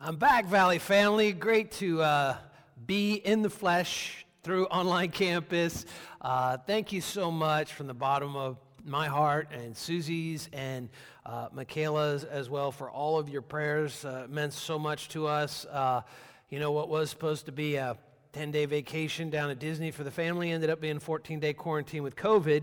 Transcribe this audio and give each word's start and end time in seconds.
I'm 0.00 0.14
back, 0.14 0.46
Valley 0.46 0.78
family. 0.78 1.32
Great 1.32 1.72
to 1.72 2.00
uh, 2.02 2.36
be 2.86 3.14
in 3.14 3.42
the 3.42 3.50
flesh 3.50 4.24
through 4.44 4.66
online 4.66 5.10
campus. 5.10 5.86
Uh, 6.20 6.56
thank 6.56 6.92
you 6.92 7.00
so 7.00 7.32
much 7.32 7.72
from 7.72 7.88
the 7.88 7.94
bottom 7.94 8.36
of 8.36 8.58
my 8.84 9.08
heart 9.08 9.48
and 9.50 9.76
Susie's 9.76 10.48
and 10.52 10.88
uh, 11.26 11.48
Michaela's 11.50 12.22
as 12.22 12.48
well 12.48 12.70
for 12.70 12.88
all 12.88 13.18
of 13.18 13.28
your 13.28 13.42
prayers. 13.42 14.04
Uh, 14.04 14.22
it 14.26 14.30
meant 14.30 14.52
so 14.52 14.78
much 14.78 15.08
to 15.08 15.26
us. 15.26 15.64
Uh, 15.64 16.02
you 16.48 16.60
know, 16.60 16.70
what 16.70 16.88
was 16.88 17.10
supposed 17.10 17.46
to 17.46 17.52
be 17.52 17.74
a 17.74 17.96
10 18.34 18.52
day 18.52 18.66
vacation 18.66 19.30
down 19.30 19.50
at 19.50 19.58
Disney 19.58 19.90
for 19.90 20.04
the 20.04 20.12
family 20.12 20.52
ended 20.52 20.70
up 20.70 20.80
being 20.80 21.00
14 21.00 21.40
day 21.40 21.54
quarantine 21.54 22.04
with 22.04 22.14
COVID. 22.14 22.62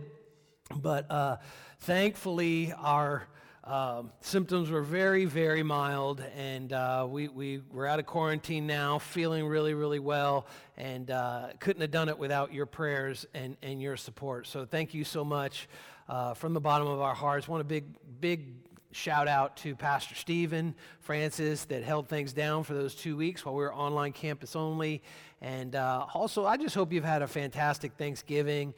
But 0.73 1.11
uh, 1.11 1.35
thankfully, 1.81 2.71
our 2.77 3.27
um, 3.65 4.11
symptoms 4.21 4.69
were 4.69 4.83
very, 4.83 5.25
very 5.25 5.63
mild, 5.63 6.23
and 6.37 6.71
uh, 6.71 7.07
we, 7.09 7.27
we 7.29 7.61
were 7.71 7.87
out 7.87 7.97
of 7.97 8.05
quarantine 8.05 8.67
now, 8.67 8.99
feeling 8.99 9.47
really, 9.47 9.73
really 9.73 9.97
well, 9.97 10.45
and 10.77 11.09
uh, 11.09 11.47
couldn't 11.59 11.81
have 11.81 11.89
done 11.89 12.07
it 12.07 12.17
without 12.19 12.53
your 12.53 12.67
prayers 12.67 13.25
and, 13.33 13.57
and 13.63 13.81
your 13.81 13.97
support. 13.97 14.45
So 14.45 14.65
thank 14.65 14.93
you 14.93 15.03
so 15.03 15.25
much 15.25 15.67
uh, 16.07 16.35
from 16.35 16.53
the 16.53 16.61
bottom 16.61 16.87
of 16.87 17.01
our 17.01 17.15
hearts. 17.15 17.47
Want 17.47 17.61
a 17.61 17.65
big, 17.65 17.85
big 18.21 18.53
shout 18.91 19.27
out 19.27 19.57
to 19.57 19.75
Pastor 19.75 20.13
Stephen 20.13 20.75
Francis 20.99 21.65
that 21.65 21.83
held 21.83 22.07
things 22.07 22.33
down 22.33 22.63
for 22.63 22.75
those 22.75 22.93
two 22.93 23.17
weeks 23.17 23.43
while 23.43 23.55
we 23.55 23.63
were 23.63 23.73
online 23.73 24.13
campus 24.13 24.55
only. 24.55 25.01
And 25.41 25.75
uh, 25.75 26.05
also, 26.13 26.45
I 26.45 26.57
just 26.57 26.75
hope 26.75 26.93
you've 26.93 27.03
had 27.03 27.23
a 27.23 27.27
fantastic 27.27 27.93
Thanksgiving. 27.97 28.75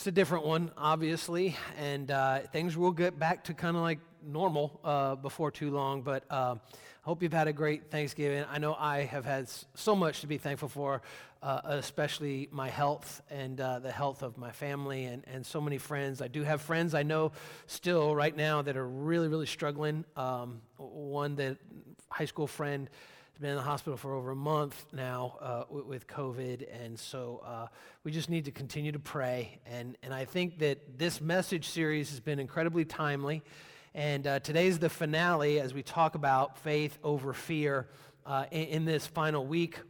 It's 0.00 0.06
a 0.06 0.10
different 0.10 0.46
one, 0.46 0.70
obviously, 0.78 1.58
and 1.76 2.10
uh, 2.10 2.38
things 2.38 2.74
will 2.74 2.90
get 2.90 3.18
back 3.18 3.44
to 3.44 3.52
kind 3.52 3.76
of 3.76 3.82
like 3.82 3.98
normal 4.26 4.80
uh, 4.82 5.14
before 5.16 5.50
too 5.50 5.70
long. 5.70 6.00
But 6.00 6.24
uh, 6.30 6.54
hope 7.02 7.22
you've 7.22 7.34
had 7.34 7.48
a 7.48 7.52
great 7.52 7.90
Thanksgiving. 7.90 8.46
I 8.50 8.56
know 8.56 8.74
I 8.78 9.02
have 9.02 9.26
had 9.26 9.50
so 9.74 9.94
much 9.94 10.22
to 10.22 10.26
be 10.26 10.38
thankful 10.38 10.70
for, 10.70 11.02
uh, 11.42 11.60
especially 11.64 12.48
my 12.50 12.70
health 12.70 13.20
and 13.28 13.60
uh, 13.60 13.80
the 13.80 13.92
health 13.92 14.22
of 14.22 14.38
my 14.38 14.52
family 14.52 15.04
and, 15.04 15.22
and 15.26 15.44
so 15.44 15.60
many 15.60 15.76
friends. 15.76 16.22
I 16.22 16.28
do 16.28 16.44
have 16.44 16.62
friends 16.62 16.94
I 16.94 17.02
know 17.02 17.32
still 17.66 18.16
right 18.16 18.34
now 18.34 18.62
that 18.62 18.78
are 18.78 18.88
really, 18.88 19.28
really 19.28 19.44
struggling. 19.44 20.06
Um, 20.16 20.62
one 20.78 21.36
that 21.36 21.58
high 22.08 22.24
school 22.24 22.46
friend 22.46 22.88
been 23.38 23.50
in 23.50 23.56
the 23.56 23.62
hospital 23.62 23.96
for 23.96 24.14
over 24.14 24.30
a 24.30 24.36
month 24.36 24.86
now 24.92 25.36
uh, 25.40 25.64
with 25.70 26.06
COVID, 26.06 26.66
and 26.82 26.98
so 26.98 27.42
uh, 27.44 27.66
we 28.04 28.10
just 28.12 28.28
need 28.28 28.44
to 28.46 28.50
continue 28.50 28.92
to 28.92 28.98
pray. 28.98 29.60
And, 29.66 29.96
and 30.02 30.12
I 30.12 30.24
think 30.24 30.58
that 30.58 30.98
this 30.98 31.20
message 31.20 31.68
series 31.68 32.10
has 32.10 32.20
been 32.20 32.38
incredibly 32.38 32.84
timely. 32.84 33.42
And 33.94 34.26
uh, 34.26 34.40
today's 34.40 34.78
the 34.78 34.88
finale 34.88 35.58
as 35.60 35.74
we 35.74 35.82
talk 35.82 36.14
about 36.14 36.58
faith 36.58 36.98
over 37.02 37.32
fear 37.32 37.88
uh, 38.24 38.44
in, 38.50 38.64
in, 38.66 38.84
this 38.84 39.06
final 39.06 39.46
week. 39.46 39.80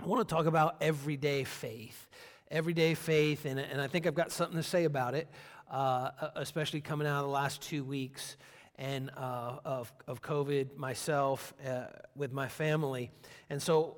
I 0.00 0.06
want 0.06 0.26
to 0.26 0.34
talk 0.34 0.46
about 0.46 0.76
everyday 0.80 1.44
faith. 1.44 2.08
Everyday 2.50 2.94
faith, 2.94 3.44
and, 3.44 3.60
and 3.60 3.80
I 3.80 3.86
think 3.86 4.06
I've 4.06 4.14
got 4.14 4.32
something 4.32 4.56
to 4.56 4.62
say 4.62 4.84
about 4.84 5.14
it, 5.14 5.28
uh, 5.70 6.10
especially 6.36 6.80
coming 6.80 7.06
out 7.06 7.18
of 7.18 7.24
the 7.24 7.32
last 7.32 7.60
two 7.60 7.84
weeks 7.84 8.36
and 8.78 9.10
uh, 9.16 9.58
of, 9.64 9.92
of 10.06 10.22
COVID 10.22 10.76
myself 10.76 11.52
uh, 11.66 11.86
with 12.14 12.32
my 12.32 12.48
family. 12.48 13.10
And 13.50 13.60
so 13.60 13.96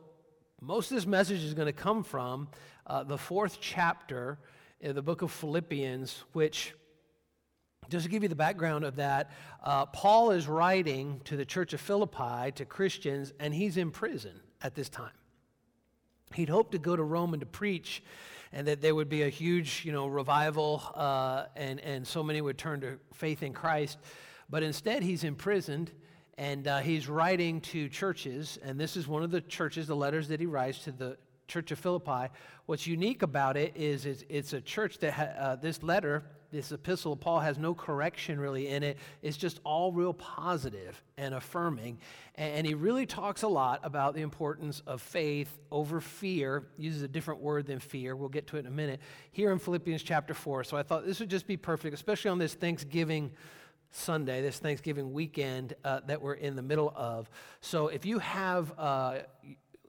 most 0.61 0.91
of 0.91 0.97
this 0.97 1.06
message 1.06 1.45
is 1.45 1.55
going 1.55 1.67
to 1.67 1.73
come 1.73 2.03
from 2.03 2.48
uh, 2.86 3.05
the 3.05 3.19
fourth 3.19 3.58
chapter 3.61 4.39
in 4.81 4.95
the 4.95 5.03
book 5.03 5.23
of 5.23 5.31
Philippians, 5.31 6.25
which, 6.33 6.75
just 7.91 8.05
to 8.06 8.11
give 8.11 8.23
you 8.23 8.28
the 8.31 8.34
background 8.34 8.84
of 8.84 8.97
that, 8.97 9.31
uh, 9.62 9.84
Paul 9.86 10.31
is 10.31 10.48
writing 10.48 11.20
to 11.25 11.36
the 11.36 11.45
church 11.45 11.75
of 11.75 11.81
Philippi, 11.81 12.53
to 12.53 12.64
Christians, 12.64 13.34
and 13.39 13.55
he's 13.55 13.77
in 13.77 13.91
prison 13.91 14.41
at 14.62 14.75
this 14.75 14.89
time. 14.89 15.12
He'd 16.34 16.48
hoped 16.48 16.73
to 16.73 16.78
go 16.78 16.97
to 16.97 17.03
Rome 17.03 17.34
and 17.34 17.41
to 17.41 17.47
preach, 17.47 18.02
and 18.52 18.67
that 18.67 18.80
there 18.80 18.95
would 18.95 19.08
be 19.08 19.23
a 19.23 19.29
huge, 19.29 19.83
you 19.85 19.92
know, 19.92 20.07
revival, 20.07 20.83
uh, 20.95 21.45
and, 21.57 21.80
and 21.80 22.07
so 22.07 22.23
many 22.23 22.40
would 22.40 22.57
turn 22.57 22.80
to 22.80 22.98
faith 23.13 23.42
in 23.42 23.52
Christ. 23.52 23.98
But 24.50 24.62
instead, 24.62 25.02
he's 25.02 25.24
imprisoned 25.24 25.92
and 26.36 26.66
uh, 26.66 26.78
he's 26.78 27.08
writing 27.08 27.61
to 27.61 27.88
churches. 27.88 28.58
And 28.62 28.80
this 28.80 28.96
is 28.96 29.06
one 29.06 29.22
of 29.22 29.30
the 29.30 29.40
churches, 29.40 29.86
the 29.86 29.94
letters 29.94 30.28
that 30.28 30.40
he 30.40 30.46
writes 30.46 30.84
to 30.84 30.92
the 30.92 31.18
church 31.46 31.70
of 31.70 31.78
Philippi. 31.78 32.33
What's 32.66 32.86
unique 32.86 33.22
about 33.22 33.56
it 33.56 33.77
is 33.77 34.06
it's, 34.06 34.24
it's 34.28 34.52
a 34.52 34.60
church 34.60 34.98
that 34.98 35.12
ha- 35.12 35.22
uh, 35.39 35.56
this 35.56 35.83
letter, 35.83 36.24
this 36.50 36.72
epistle 36.72 37.12
of 37.12 37.20
Paul, 37.20 37.40
has 37.40 37.58
no 37.58 37.74
correction 37.74 38.40
really 38.40 38.68
in 38.68 38.83
it. 38.83 38.96
It's 39.20 39.36
just 39.36 39.60
all 39.64 39.92
real 39.92 40.14
positive 40.14 41.02
and 41.18 41.34
affirming. 41.34 41.98
And, 42.36 42.55
and 42.55 42.66
he 42.66 42.74
really 42.74 43.05
talks 43.05 43.42
a 43.42 43.48
lot 43.48 43.80
about 43.83 44.14
the 44.14 44.22
importance 44.22 44.83
of 44.86 45.02
faith 45.02 45.58
over 45.70 46.00
fear, 46.00 46.64
uses 46.78 47.02
a 47.02 47.08
different 47.08 47.40
word 47.40 47.66
than 47.66 47.80
fear. 47.80 48.16
We'll 48.16 48.28
get 48.28 48.46
to 48.48 48.56
it 48.56 48.60
in 48.60 48.66
a 48.66 48.70
minute. 48.70 49.00
Here 49.33 49.52
in 49.52 49.58
Philippians 49.58 50.02
chapter 50.02 50.33
4. 50.33 50.64
So 50.64 50.77
I 50.77 50.83
thought 50.84 51.05
this 51.05 51.20
would 51.20 51.28
just 51.28 51.46
be 51.46 51.56
perfect, 51.56 51.92
especially 51.92 52.30
on 52.30 52.39
this 52.39 52.55
Thanksgiving 52.55 53.33
Sunday, 53.90 54.40
this 54.40 54.58
Thanksgiving 54.58 55.12
weekend 55.12 55.74
uh, 55.84 56.01
that 56.06 56.23
we're 56.23 56.34
in 56.34 56.56
the 56.56 56.62
middle 56.62 56.92
of. 56.96 57.28
So 57.61 57.89
if 57.89 58.05
you 58.06 58.18
have 58.20 58.73
uh, 58.78 59.18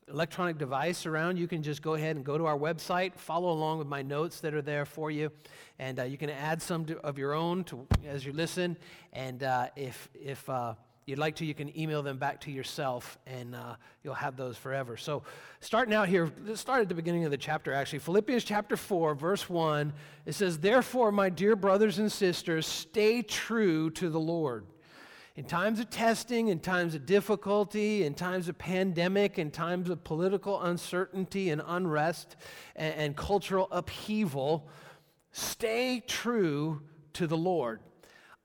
electronic 0.08 0.58
device 0.58 1.06
around, 1.06 1.38
you 1.38 1.48
can 1.48 1.64
just 1.64 1.82
go 1.82 1.94
ahead 1.94 2.16
and 2.16 2.26
go 2.26 2.38
to 2.38 2.46
our 2.46 2.58
website, 2.58 3.16
follow 3.16 3.52
along 3.52 3.78
with 3.78 3.88
my 3.88 4.02
notes 4.02 4.42
that 4.42 4.54
are 4.54 4.62
there 4.62 4.86
for 4.86 5.12
you, 5.12 5.32
and 5.80 6.00
uh, 6.00 6.04
you 6.04 6.18
can 6.18 6.30
add 6.30 6.62
some 6.62 6.86
to, 6.86 6.98
of 7.00 7.18
your 7.18 7.34
own 7.34 7.64
to, 7.66 7.88
as 8.06 8.26
you 8.26 8.34
listen. 8.34 8.78
And 9.14 9.44
uh, 9.44 9.68
if 9.76 10.10
if 10.14 10.50
uh, 10.50 10.74
you'd 11.12 11.20
like 11.20 11.36
to, 11.36 11.46
you 11.46 11.54
can 11.54 11.78
email 11.78 12.02
them 12.02 12.18
back 12.18 12.40
to 12.40 12.52
yourself 12.52 13.20
and 13.28 13.54
uh, 13.54 13.76
you'll 14.02 14.14
have 14.14 14.38
those 14.38 14.56
forever. 14.56 14.96
So, 14.96 15.24
starting 15.60 15.94
out 15.94 16.08
here, 16.08 16.32
let's 16.46 16.62
start 16.62 16.82
at 16.82 16.88
the 16.88 16.96
beginning 16.96 17.26
of 17.26 17.32
the 17.32 17.38
chapter 17.38 17.74
actually. 17.74 18.00
Philippians 18.00 18.46
chapter 18.46 18.78
4, 18.78 19.14
verse 19.14 19.50
1, 19.50 19.92
it 20.26 20.32
says, 20.32 20.60
Therefore, 20.60 21.12
my 21.12 21.30
dear 21.30 21.58
brothers 21.58 22.00
and 22.00 22.10
sisters, 22.10 22.66
stay 22.66 23.22
true 23.22 23.90
to 23.92 24.10
the 24.10 24.22
Lord. 24.22 24.66
In 25.36 25.44
times 25.44 25.82
of 25.82 25.90
testing, 25.90 26.48
in 26.48 26.60
times 26.60 26.96
of 26.96 27.06
difficulty, 27.06 28.06
in 28.06 28.14
times 28.14 28.48
of 28.48 28.58
pandemic, 28.58 29.38
in 29.38 29.52
times 29.52 29.90
of 29.90 30.06
political 30.06 30.62
uncertainty 30.62 31.50
and 31.50 31.62
unrest 31.68 32.38
and, 32.78 32.94
and 32.96 33.18
cultural 33.18 33.68
upheaval, 33.70 34.70
stay 35.34 36.02
true 36.08 36.82
to 37.14 37.28
the 37.28 37.38
Lord. 37.38 37.82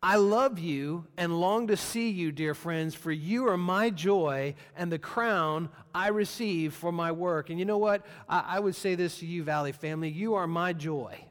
I 0.03 0.17
love 0.17 0.59
you 0.59 1.07
and 1.17 1.41
long 1.41 1.69
to 1.69 1.77
see 1.77 2.11
you, 2.11 2.31
dear 2.31 2.55
friends, 2.55 2.95
for 2.95 3.11
you 3.11 3.49
are 3.49 3.57
my 3.57 3.91
joy 3.91 4.55
and 4.77 4.93
the 4.93 4.99
crown 4.99 5.69
I 5.95 6.09
receive 6.09 6.75
for 6.75 6.93
my 6.93 7.13
work. 7.13 7.51
And 7.51 7.59
you 7.59 7.65
know 7.65 7.79
what? 7.79 8.05
I, 8.29 8.45
I 8.47 8.61
would 8.61 8.75
say 8.75 8.95
this 8.95 9.19
to 9.19 9.27
you, 9.27 9.43
Valley 9.43 9.73
family 9.73 10.11
you 10.11 10.35
are 10.35 10.47
my 10.47 10.73
joy. 10.73 11.25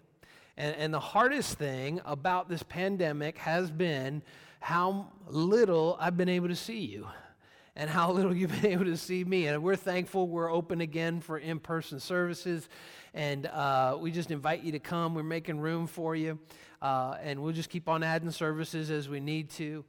And, 0.57 0.75
and 0.77 0.93
the 0.93 0.99
hardest 0.99 1.57
thing 1.57 2.01
about 2.05 2.49
this 2.49 2.63
pandemic 2.63 3.37
has 3.37 3.69
been 3.69 4.21
how 4.59 5.07
little 5.27 5.95
I've 5.99 6.17
been 6.17 6.29
able 6.29 6.47
to 6.47 6.55
see 6.55 6.79
you 6.79 7.07
and 7.75 7.89
how 7.89 8.11
little 8.11 8.35
you've 8.35 8.61
been 8.61 8.71
able 8.71 8.85
to 8.85 8.97
see 8.97 9.23
me. 9.23 9.47
And 9.47 9.61
we're 9.63 9.75
thankful 9.75 10.27
we're 10.27 10.51
open 10.51 10.81
again 10.81 11.21
for 11.21 11.37
in 11.37 11.59
person 11.59 11.99
services. 11.99 12.67
And 13.13 13.45
uh, 13.47 13.97
we 13.99 14.11
just 14.11 14.31
invite 14.31 14.63
you 14.63 14.71
to 14.73 14.79
come. 14.79 15.15
We're 15.15 15.23
making 15.23 15.59
room 15.59 15.87
for 15.87 16.15
you. 16.15 16.39
Uh, 16.81 17.15
and 17.21 17.41
we'll 17.41 17.53
just 17.53 17.69
keep 17.69 17.89
on 17.89 18.03
adding 18.03 18.31
services 18.31 18.91
as 18.91 19.09
we 19.09 19.19
need 19.19 19.49
to. 19.51 19.83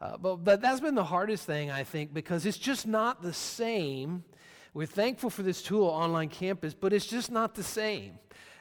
Uh, 0.00 0.16
but, 0.16 0.36
but 0.36 0.60
that's 0.60 0.80
been 0.80 0.94
the 0.94 1.04
hardest 1.04 1.44
thing, 1.44 1.70
I 1.70 1.84
think, 1.84 2.14
because 2.14 2.46
it's 2.46 2.58
just 2.58 2.86
not 2.86 3.22
the 3.22 3.34
same. 3.34 4.24
We're 4.72 4.86
thankful 4.86 5.30
for 5.30 5.42
this 5.42 5.62
tool, 5.62 5.86
online 5.86 6.28
campus, 6.28 6.74
but 6.74 6.92
it's 6.92 7.06
just 7.06 7.30
not 7.30 7.54
the 7.54 7.62
same 7.62 8.18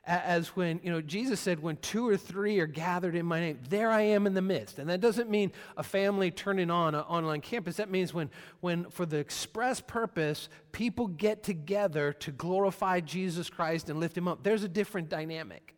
as 0.09 0.47
when, 0.55 0.79
you 0.83 0.91
know, 0.91 1.01
Jesus 1.01 1.39
said, 1.39 1.61
when 1.61 1.77
two 1.77 2.07
or 2.07 2.17
three 2.17 2.59
are 2.59 2.65
gathered 2.65 3.15
in 3.15 3.27
my 3.27 3.39
name, 3.39 3.59
there 3.69 3.91
I 3.91 4.01
am 4.01 4.25
in 4.25 4.33
the 4.33 4.41
midst. 4.41 4.79
And 4.79 4.89
that 4.89 5.01
doesn't 5.01 5.29
mean 5.29 5.51
a 5.77 5.83
family 5.83 6.31
turning 6.31 6.71
on 6.71 6.95
an 6.95 7.01
online 7.01 7.41
campus. 7.41 7.75
That 7.75 7.91
means 7.91 8.11
when, 8.11 8.31
when 8.59 8.89
for 8.89 9.05
the 9.05 9.17
express 9.17 9.79
purpose, 9.79 10.49
people 10.71 11.07
get 11.07 11.43
together 11.43 12.11
to 12.13 12.31
glorify 12.31 13.01
Jesus 13.01 13.51
Christ 13.51 13.89
and 13.91 13.99
lift 13.99 14.17
him 14.17 14.27
up. 14.27 14.41
There's 14.41 14.63
a 14.63 14.67
different 14.67 15.09
dynamic. 15.09 15.75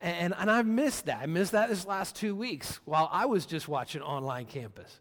And, 0.00 0.34
and 0.38 0.50
I've 0.50 0.66
missed 0.66 1.04
that. 1.06 1.20
I 1.22 1.26
missed 1.26 1.52
that 1.52 1.68
this 1.68 1.86
last 1.86 2.16
two 2.16 2.34
weeks 2.34 2.80
while 2.86 3.08
I 3.12 3.26
was 3.26 3.44
just 3.44 3.68
watching 3.68 4.00
online 4.00 4.46
campus. 4.46 5.00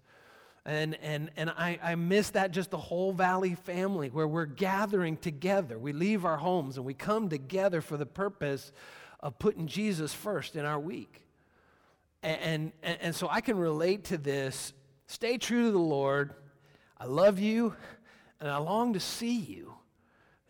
And, 0.65 0.97
and, 1.03 1.29
and 1.37 1.51
I, 1.51 1.79
I 1.83 1.95
miss 1.95 2.31
that 2.31 2.51
just 2.51 2.71
the 2.71 2.77
whole 2.77 3.13
Valley 3.13 3.53
family 3.53 4.09
where 4.09 4.27
we're 4.27 4.45
gathering 4.45 5.15
together. 5.15 5.77
We 5.77 5.93
leave 5.93 6.25
our 6.25 6.37
homes 6.37 6.77
and 6.77 6.85
we 6.85 6.95
come 6.95 7.29
together 7.29 7.81
for 7.81 7.97
the 7.97 8.05
purpose 8.07 8.71
of 9.19 9.37
putting 9.37 9.67
Jesus 9.67 10.11
first 10.13 10.55
in 10.55 10.65
our 10.65 10.79
week. 10.79 11.21
And, 12.23 12.71
and, 12.81 12.97
and 13.01 13.15
so 13.15 13.27
I 13.29 13.41
can 13.41 13.57
relate 13.57 14.05
to 14.05 14.17
this. 14.17 14.73
Stay 15.05 15.37
true 15.37 15.65
to 15.65 15.71
the 15.71 15.77
Lord. 15.77 16.33
I 16.97 17.05
love 17.05 17.37
you 17.37 17.75
and 18.39 18.49
I 18.49 18.57
long 18.57 18.93
to 18.93 18.99
see 18.99 19.37
you. 19.37 19.74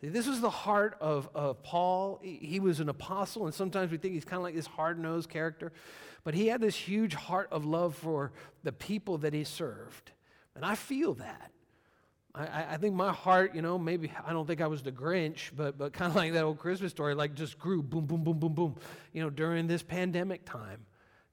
This 0.02 0.26
was 0.26 0.40
the 0.40 0.50
heart 0.50 0.96
of, 1.00 1.28
of 1.34 1.62
Paul. 1.62 2.20
He 2.22 2.60
was 2.60 2.80
an 2.80 2.88
apostle, 2.88 3.46
and 3.46 3.54
sometimes 3.54 3.90
we 3.90 3.96
think 3.96 4.14
he's 4.14 4.24
kind 4.24 4.38
of 4.38 4.42
like 4.42 4.54
this 4.54 4.66
hard 4.66 4.98
nosed 4.98 5.30
character, 5.30 5.72
but 6.22 6.34
he 6.34 6.48
had 6.48 6.60
this 6.60 6.76
huge 6.76 7.14
heart 7.14 7.48
of 7.50 7.64
love 7.64 7.94
for 7.94 8.32
the 8.62 8.72
people 8.72 9.18
that 9.18 9.32
he 9.32 9.44
served. 9.44 10.12
And 10.54 10.64
I 10.64 10.74
feel 10.74 11.14
that. 11.14 11.50
I, 12.34 12.74
I 12.74 12.76
think 12.76 12.94
my 12.94 13.12
heart, 13.12 13.54
you 13.54 13.62
know, 13.62 13.78
maybe 13.78 14.12
I 14.26 14.34
don't 14.34 14.46
think 14.46 14.60
I 14.60 14.66
was 14.66 14.82
the 14.82 14.92
Grinch, 14.92 15.50
but, 15.56 15.78
but 15.78 15.94
kind 15.94 16.10
of 16.10 16.16
like 16.16 16.34
that 16.34 16.44
old 16.44 16.58
Christmas 16.58 16.90
story, 16.90 17.14
like 17.14 17.34
just 17.34 17.58
grew 17.58 17.82
boom, 17.82 18.04
boom, 18.04 18.22
boom, 18.22 18.38
boom, 18.38 18.52
boom, 18.52 18.76
you 19.14 19.22
know, 19.22 19.30
during 19.30 19.66
this 19.66 19.82
pandemic 19.82 20.44
time. 20.44 20.84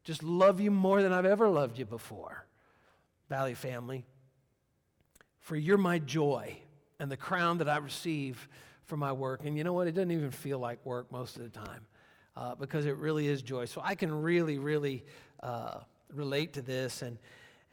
Just 0.05 0.23
love 0.23 0.61
you 0.61 0.71
more 0.71 1.01
than 1.01 1.11
I've 1.11 1.25
ever 1.25 1.49
loved 1.49 1.77
you 1.77 1.85
before, 1.85 2.45
Valley 3.29 3.53
family. 3.53 4.05
For 5.39 5.57
you're 5.57 5.77
my 5.77 5.99
joy 5.99 6.57
and 7.03 7.11
the 7.11 7.17
crown 7.17 7.57
that 7.57 7.67
I 7.67 7.75
receive 7.79 8.47
for 8.85 8.95
my 8.95 9.11
work. 9.11 9.41
And 9.43 9.57
you 9.57 9.65
know 9.65 9.73
what? 9.73 9.87
It 9.87 9.91
doesn't 9.91 10.11
even 10.11 10.31
feel 10.31 10.57
like 10.57 10.79
work 10.85 11.11
most 11.11 11.35
of 11.35 11.43
the 11.43 11.49
time 11.49 11.85
uh, 12.37 12.55
because 12.55 12.85
it 12.85 12.95
really 12.95 13.27
is 13.27 13.41
joy. 13.41 13.65
So 13.65 13.81
I 13.83 13.93
can 13.93 14.09
really, 14.09 14.57
really 14.57 15.03
uh, 15.41 15.79
relate 16.13 16.53
to 16.53 16.61
this. 16.61 17.01
And, 17.01 17.17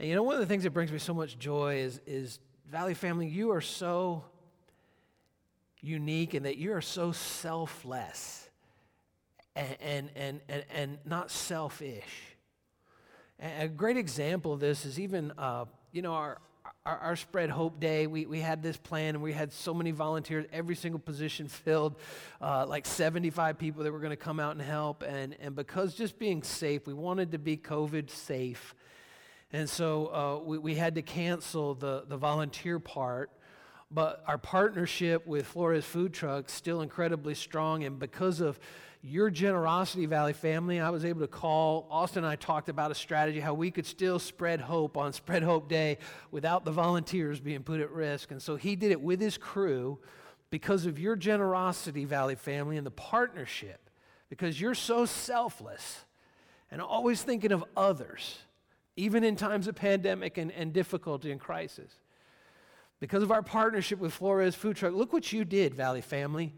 and 0.01 0.09
you 0.09 0.17
know, 0.17 0.25
one 0.25 0.35
of 0.35 0.41
the 0.41 0.47
things 0.47 0.65
that 0.65 0.73
brings 0.73 0.91
me 0.91 0.99
so 0.99 1.15
much 1.15 1.39
joy 1.39 1.77
is, 1.77 2.01
is 2.09 2.41
Valley 2.69 2.95
family, 2.95 3.29
you 3.29 3.53
are 3.53 3.61
so 3.61 4.25
unique 5.81 6.35
in 6.35 6.43
that 6.43 6.57
you 6.57 6.73
are 6.73 6.81
so 6.81 7.13
selfless 7.13 8.51
and, 9.55 9.77
and, 9.81 10.11
and, 10.17 10.41
and, 10.49 10.65
and 10.75 10.99
not 11.05 11.31
selfish. 11.31 12.35
A 13.39 13.69
great 13.69 13.97
example 13.97 14.53
of 14.53 14.59
this 14.59 14.85
is 14.85 14.99
even, 14.99 15.33
uh, 15.39 15.67
you 15.93 16.03
know, 16.03 16.15
our, 16.15 16.39
our, 16.91 16.99
our, 16.99 17.17
Spread 17.17 17.51
Hope 17.51 17.79
Day, 17.79 18.09
we, 18.09 18.27
we 18.27 18.41
had 18.41 18.65
this 18.65 18.77
plan 18.77 19.15
and 19.15 19.23
we 19.23 19.33
had 19.33 19.53
so 19.53 19.73
many 19.73 19.93
volunteers, 19.93 20.47
every 20.53 20.75
single 20.75 20.99
position 20.99 21.47
filled, 21.47 21.95
uh, 22.41 22.67
like 22.67 22.85
75 22.85 23.59
people 23.59 23.85
that 23.85 23.93
were 23.93 24.01
going 24.01 24.11
to 24.11 24.17
come 24.17 24.41
out 24.41 24.53
and 24.53 24.63
help. 24.63 25.03
And, 25.03 25.37
and 25.41 25.55
because 25.55 25.95
just 25.95 26.19
being 26.19 26.43
safe, 26.43 26.89
we 26.89 26.93
wanted 26.93 27.31
to 27.31 27.39
be 27.39 27.57
COVID 27.57 28.11
safe. 28.11 28.75
And 29.53 29.71
so 29.71 30.07
uh, 30.07 30.45
we, 30.45 30.59
we 30.59 30.75
had 30.75 30.97
to 30.97 31.03
cancel 31.03 31.75
the, 31.75 32.05
the 32.09 32.17
volunteer 32.17 32.81
part. 32.81 33.31
But 33.93 34.25
our 34.27 34.39
partnership 34.39 35.27
with 35.29 35.47
Flores 35.47 35.85
Food 35.85 36.13
Trucks 36.13 36.53
still 36.53 36.81
incredibly 36.81 37.35
strong. 37.35 37.85
And 37.85 38.01
because 38.01 38.41
of 38.41 38.59
your 39.03 39.31
generosity, 39.31 40.07
Valley 40.07 40.33
family, 40.33 40.79
I 40.79 40.91
was 40.91 41.05
able 41.05 41.21
to 41.21 41.29
call. 41.29 41.87
Austin 41.91 42.25
and 42.25 42.31
I 42.31 42.37
talked 42.37 42.69
about 42.69 42.91
a 42.91 42.95
strategy 42.95 43.41
how 43.41 43.55
we 43.55 43.71
could 43.71 43.87
still 43.87 44.19
spread 44.19 44.61
hope 44.61 44.97
on 44.97 45.13
Spread 45.13 45.43
Hope 45.43 45.69
Day 45.69 45.99
without 46.31 46.65
the 46.65 46.71
volunteers 46.71 47.41
being 47.41 47.63
put 47.63 47.81
at 47.81 47.91
risk. 47.91 48.31
And 48.31 48.43
so 48.43 48.57
he 48.57 48.77
did 48.77 48.91
it 48.91 49.01
with 49.01 49.21
his 49.21 49.39
crew 49.39 49.99
because 50.51 50.85
of 50.85 50.99
your 50.99 51.17
generosity, 51.17 52.05
Valley 52.05 52.35
family, 52.35 52.77
and 52.77 52.87
the 52.87 52.91
partnership, 52.91 53.89
because 54.29 54.61
you're 54.61 54.75
so 54.75 55.07
selfless 55.07 56.05
and 56.71 56.83
always 56.83 57.23
thinking 57.23 57.53
of 57.53 57.65
others 57.77 58.39
even 58.97 59.25
in 59.25 59.35
times 59.35 59.67
of 59.67 59.75
pandemic 59.75 60.37
and, 60.37 60.53
and 60.53 60.75
difficulty 60.75 61.31
and 61.31 61.41
crisis. 61.41 61.91
Because 62.99 63.23
of 63.23 63.33
our 63.33 63.43
partnership 63.43 63.99
with 63.99 64.13
Flores 64.13 64.55
Food 64.55 64.77
Truck, 64.77 64.93
look 64.93 65.13
what 65.13 65.33
you 65.33 65.45
did, 65.45 65.75
Valley 65.75 66.03
family. 66.03 66.53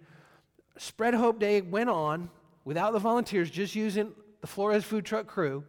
Spread 0.79 1.15
Hope 1.15 1.39
Day 1.39 1.61
went 1.61 1.91
on 1.91 2.31
without 2.65 2.93
the 2.93 2.99
volunteers, 2.99 3.51
just 3.51 3.75
using 3.75 4.13
the 4.41 4.47
Flores 4.47 4.85
Food 4.85 5.05
Truck 5.05 5.27
crew. 5.27 5.65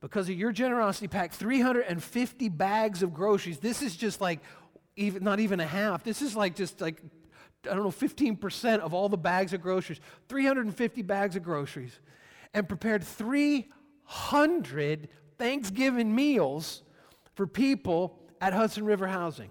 Because 0.00 0.28
of 0.28 0.34
your 0.34 0.50
generosity, 0.50 1.06
packed 1.06 1.34
350 1.34 2.48
bags 2.48 3.02
of 3.02 3.14
groceries. 3.14 3.58
This 3.58 3.82
is 3.82 3.94
just 3.94 4.20
like 4.20 4.40
even 4.96 5.22
not 5.22 5.38
even 5.38 5.60
a 5.60 5.66
half. 5.66 6.02
This 6.02 6.22
is 6.22 6.34
like 6.34 6.56
just 6.56 6.80
like 6.80 7.00
I 7.64 7.74
don't 7.74 7.84
know 7.84 7.90
15% 7.90 8.80
of 8.80 8.92
all 8.92 9.08
the 9.08 9.16
bags 9.16 9.52
of 9.52 9.62
groceries. 9.62 10.00
350 10.28 11.02
bags 11.02 11.36
of 11.36 11.44
groceries, 11.44 12.00
and 12.52 12.68
prepared 12.68 13.04
300 13.04 15.08
Thanksgiving 15.38 16.12
meals 16.14 16.82
for 17.34 17.46
people 17.46 18.18
at 18.40 18.52
Hudson 18.52 18.84
River 18.84 19.06
Housing. 19.06 19.50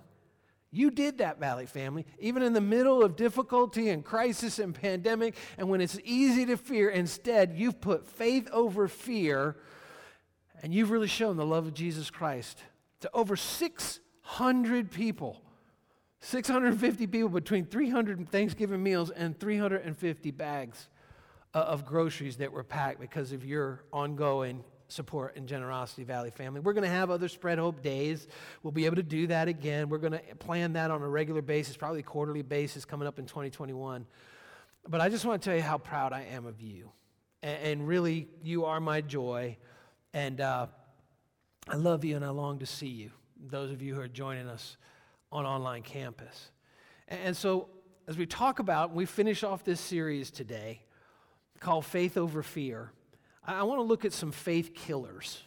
You 0.71 0.89
did 0.89 1.17
that, 1.17 1.37
Valley 1.37 1.65
family, 1.65 2.05
even 2.17 2.43
in 2.43 2.53
the 2.53 2.61
middle 2.61 3.03
of 3.03 3.17
difficulty 3.17 3.89
and 3.89 4.05
crisis 4.05 4.57
and 4.57 4.73
pandemic, 4.73 5.35
and 5.57 5.69
when 5.69 5.81
it's 5.81 5.99
easy 6.05 6.45
to 6.45 6.55
fear, 6.55 6.89
instead, 6.89 7.53
you've 7.55 7.81
put 7.81 8.07
faith 8.07 8.49
over 8.53 8.87
fear, 8.87 9.57
and 10.63 10.73
you've 10.73 10.89
really 10.89 11.09
shown 11.09 11.35
the 11.35 11.45
love 11.45 11.67
of 11.67 11.73
Jesus 11.73 12.09
Christ 12.09 12.63
to 13.01 13.09
over 13.13 13.35
600 13.35 14.91
people. 14.91 15.41
650 16.21 17.07
people 17.07 17.29
between 17.29 17.65
300 17.65 18.29
Thanksgiving 18.29 18.81
meals 18.81 19.09
and 19.09 19.37
350 19.37 20.31
bags 20.31 20.87
uh, 21.53 21.57
of 21.57 21.85
groceries 21.85 22.37
that 22.37 22.51
were 22.51 22.63
packed 22.63 22.99
because 22.99 23.31
of 23.31 23.43
your 23.43 23.83
ongoing 23.91 24.63
support 24.91 25.35
and 25.35 25.47
generosity 25.47 26.03
valley 26.03 26.31
family. 26.31 26.59
We're 26.59 26.73
going 26.73 26.83
to 26.83 26.89
have 26.89 27.09
other 27.09 27.27
spread 27.27 27.57
hope 27.57 27.81
days. 27.81 28.27
We'll 28.63 28.71
be 28.71 28.85
able 28.85 28.97
to 28.97 29.03
do 29.03 29.27
that 29.27 29.47
again. 29.47 29.89
We're 29.89 29.97
going 29.97 30.13
to 30.13 30.35
plan 30.35 30.73
that 30.73 30.91
on 30.91 31.01
a 31.01 31.09
regular 31.09 31.41
basis 31.41 31.77
probably 31.77 32.03
quarterly 32.03 32.41
basis 32.41 32.85
coming 32.85 33.07
up 33.07 33.19
in 33.19 33.25
2021 33.25 34.05
but 34.87 35.01
i 35.01 35.09
just 35.09 35.25
want 35.25 35.41
to 35.41 35.49
tell 35.49 35.55
you 35.55 35.61
how 35.61 35.77
proud 35.77 36.13
i 36.13 36.21
am 36.23 36.45
of 36.45 36.61
you. 36.61 36.91
And, 37.43 37.63
and 37.63 37.87
really 37.87 38.27
you 38.43 38.65
are 38.65 38.79
my 38.79 39.01
joy. 39.01 39.57
And 40.13 40.41
uh, 40.41 40.67
i 41.67 41.75
love 41.75 42.03
you 42.03 42.15
and 42.15 42.25
i 42.25 42.29
long 42.29 42.59
to 42.59 42.65
see 42.65 42.87
you 42.87 43.11
those 43.43 43.71
of 43.71 43.81
you 43.81 43.95
who 43.95 44.01
are 44.01 44.07
joining 44.07 44.47
us 44.47 44.77
on 45.31 45.47
online 45.47 45.81
campus. 45.81 46.51
And, 47.07 47.19
and 47.25 47.37
so 47.37 47.69
as 48.07 48.17
we 48.17 48.25
talk 48.25 48.59
about 48.59 48.93
we 48.93 49.05
finish 49.05 49.43
off 49.43 49.63
this 49.63 49.79
series 49.79 50.31
today 50.31 50.81
called 51.59 51.85
faith 51.85 52.17
over 52.17 52.43
fear 52.43 52.91
I 53.43 53.63
want 53.63 53.79
to 53.79 53.83
look 53.83 54.05
at 54.05 54.13
some 54.13 54.31
faith 54.31 54.73
killers, 54.73 55.43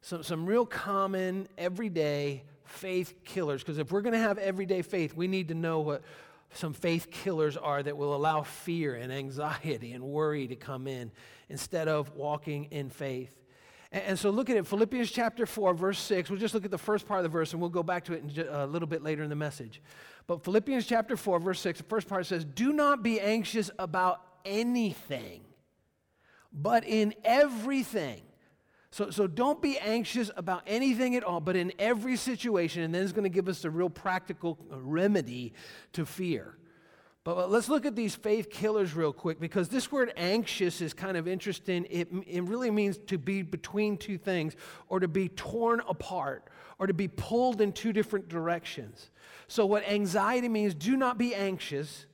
some, 0.00 0.22
some 0.22 0.46
real 0.46 0.64
common, 0.64 1.46
everyday 1.58 2.42
faith 2.64 3.14
killers. 3.24 3.62
Because 3.62 3.78
if 3.78 3.92
we're 3.92 4.00
going 4.00 4.14
to 4.14 4.18
have 4.18 4.38
everyday 4.38 4.82
faith, 4.82 5.14
we 5.14 5.28
need 5.28 5.48
to 5.48 5.54
know 5.54 5.80
what 5.80 6.02
some 6.54 6.72
faith 6.72 7.10
killers 7.10 7.56
are 7.56 7.82
that 7.82 7.96
will 7.96 8.14
allow 8.14 8.42
fear 8.42 8.94
and 8.94 9.12
anxiety 9.12 9.92
and 9.92 10.02
worry 10.02 10.46
to 10.46 10.56
come 10.56 10.86
in 10.86 11.10
instead 11.48 11.88
of 11.88 12.14
walking 12.16 12.64
in 12.70 12.88
faith. 12.88 13.36
And, 13.92 14.02
and 14.04 14.18
so 14.18 14.30
look 14.30 14.48
at 14.48 14.56
it 14.56 14.66
Philippians 14.66 15.10
chapter 15.10 15.44
4, 15.44 15.74
verse 15.74 15.98
6. 15.98 16.30
We'll 16.30 16.38
just 16.38 16.54
look 16.54 16.64
at 16.64 16.70
the 16.70 16.78
first 16.78 17.06
part 17.06 17.18
of 17.18 17.24
the 17.24 17.28
verse 17.28 17.52
and 17.52 17.60
we'll 17.60 17.70
go 17.70 17.82
back 17.82 18.04
to 18.04 18.14
it 18.14 18.48
a 18.48 18.66
little 18.66 18.88
bit 18.88 19.02
later 19.02 19.22
in 19.22 19.28
the 19.28 19.36
message. 19.36 19.82
But 20.26 20.42
Philippians 20.44 20.86
chapter 20.86 21.16
4, 21.16 21.40
verse 21.40 21.60
6, 21.60 21.80
the 21.80 21.84
first 21.84 22.08
part 22.08 22.24
says, 22.24 22.44
Do 22.44 22.72
not 22.72 23.02
be 23.02 23.20
anxious 23.20 23.70
about 23.78 24.22
anything 24.46 25.42
but 26.54 26.84
in 26.84 27.14
everything. 27.24 28.22
So, 28.90 29.10
so 29.10 29.26
don't 29.26 29.60
be 29.60 29.76
anxious 29.78 30.30
about 30.36 30.62
anything 30.68 31.16
at 31.16 31.24
all, 31.24 31.40
but 31.40 31.56
in 31.56 31.72
every 31.80 32.16
situation. 32.16 32.82
And 32.84 32.94
then 32.94 33.02
it's 33.02 33.12
going 33.12 33.24
to 33.24 33.28
give 33.28 33.48
us 33.48 33.64
a 33.64 33.70
real 33.70 33.90
practical 33.90 34.56
remedy 34.70 35.52
to 35.94 36.06
fear. 36.06 36.56
But 37.24 37.50
let's 37.50 37.70
look 37.70 37.86
at 37.86 37.96
these 37.96 38.14
faith 38.14 38.50
killers 38.50 38.94
real 38.94 39.12
quick 39.12 39.40
because 39.40 39.70
this 39.70 39.90
word 39.90 40.12
anxious 40.16 40.80
is 40.80 40.92
kind 40.92 41.16
of 41.16 41.26
interesting. 41.26 41.86
It, 41.90 42.08
it 42.26 42.44
really 42.44 42.70
means 42.70 42.98
to 43.06 43.18
be 43.18 43.42
between 43.42 43.96
two 43.96 44.18
things 44.18 44.54
or 44.88 45.00
to 45.00 45.08
be 45.08 45.30
torn 45.30 45.80
apart 45.88 46.44
or 46.78 46.86
to 46.86 46.94
be 46.94 47.08
pulled 47.08 47.62
in 47.62 47.72
two 47.72 47.94
different 47.94 48.28
directions. 48.28 49.10
So, 49.48 49.64
what 49.64 49.88
anxiety 49.88 50.48
means, 50.48 50.74
do 50.74 50.96
not 50.96 51.16
be 51.16 51.34
anxious 51.34 52.06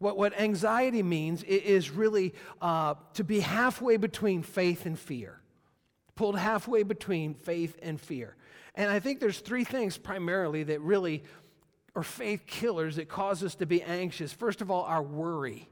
what, 0.00 0.16
what 0.16 0.38
anxiety 0.40 1.02
means 1.02 1.42
is 1.44 1.90
really 1.90 2.34
uh, 2.60 2.94
to 3.14 3.22
be 3.22 3.40
halfway 3.40 3.98
between 3.98 4.42
faith 4.42 4.86
and 4.86 4.98
fear, 4.98 5.40
pulled 6.16 6.38
halfway 6.38 6.82
between 6.82 7.34
faith 7.34 7.78
and 7.82 8.00
fear. 8.00 8.34
And 8.74 8.90
I 8.90 8.98
think 8.98 9.20
there's 9.20 9.40
three 9.40 9.62
things 9.62 9.98
primarily 9.98 10.62
that 10.64 10.80
really 10.80 11.22
are 11.94 12.02
faith 12.02 12.46
killers 12.46 12.96
that 12.96 13.10
cause 13.10 13.44
us 13.44 13.56
to 13.56 13.66
be 13.66 13.82
anxious. 13.82 14.32
First 14.32 14.62
of 14.62 14.70
all, 14.70 14.84
our 14.84 15.02
worry. 15.02 15.68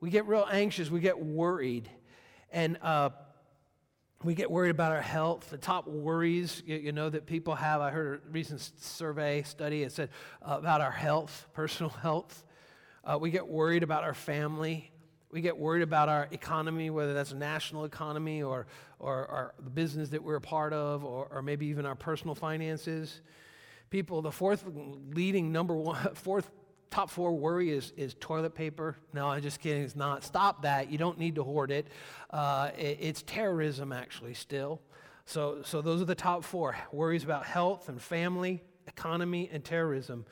We 0.00 0.10
get 0.10 0.26
real 0.26 0.46
anxious, 0.50 0.90
we 0.90 1.00
get 1.00 1.18
worried. 1.18 1.88
And 2.52 2.76
uh, 2.82 3.08
we 4.22 4.34
get 4.34 4.50
worried 4.50 4.70
about 4.70 4.92
our 4.92 5.00
health. 5.00 5.48
The 5.48 5.56
top 5.56 5.88
worries, 5.88 6.62
you, 6.66 6.76
you, 6.76 6.92
know, 6.92 7.08
that 7.08 7.24
people 7.24 7.54
have. 7.54 7.80
I 7.80 7.90
heard 7.90 8.20
a 8.26 8.30
recent 8.30 8.60
survey 8.60 9.44
study. 9.44 9.82
It 9.82 9.92
said 9.92 10.10
uh, 10.42 10.56
about 10.58 10.82
our 10.82 10.90
health, 10.90 11.46
personal 11.54 11.90
health. 12.02 12.44
Uh, 13.04 13.18
we 13.18 13.30
get 13.30 13.46
worried 13.46 13.82
about 13.82 14.02
our 14.02 14.14
family. 14.14 14.90
We 15.30 15.40
get 15.40 15.58
worried 15.58 15.82
about 15.82 16.08
our 16.08 16.28
economy, 16.30 16.90
whether 16.90 17.12
that's 17.12 17.32
a 17.32 17.36
national 17.36 17.84
economy 17.84 18.42
or, 18.42 18.66
or, 18.98 19.26
or 19.26 19.54
the 19.62 19.70
business 19.70 20.08
that 20.10 20.22
we're 20.22 20.36
a 20.36 20.40
part 20.40 20.72
of, 20.72 21.04
or, 21.04 21.26
or 21.30 21.42
maybe 21.42 21.66
even 21.66 21.84
our 21.84 21.96
personal 21.96 22.34
finances. 22.34 23.20
People, 23.90 24.22
the 24.22 24.32
fourth 24.32 24.64
leading 25.12 25.52
number 25.52 25.74
one, 25.74 25.96
fourth 26.14 26.50
top 26.90 27.10
four 27.10 27.32
worry 27.36 27.70
is, 27.70 27.92
is 27.96 28.14
toilet 28.20 28.54
paper. 28.54 28.96
No, 29.12 29.26
I'm 29.26 29.42
just 29.42 29.60
kidding. 29.60 29.82
It's 29.82 29.96
not. 29.96 30.24
Stop 30.24 30.62
that. 30.62 30.90
You 30.90 30.96
don't 30.96 31.18
need 31.18 31.34
to 31.34 31.42
hoard 31.42 31.70
it. 31.70 31.88
Uh, 32.30 32.70
it 32.78 32.98
it's 33.00 33.22
terrorism, 33.22 33.92
actually, 33.92 34.34
still. 34.34 34.80
So, 35.26 35.62
so 35.62 35.82
those 35.82 36.00
are 36.00 36.06
the 36.06 36.14
top 36.14 36.44
four 36.44 36.76
worries 36.92 37.24
about 37.24 37.44
health 37.44 37.88
and 37.88 38.00
family, 38.00 38.62
economy, 38.86 39.50
and 39.52 39.64
terrorism. 39.64 40.24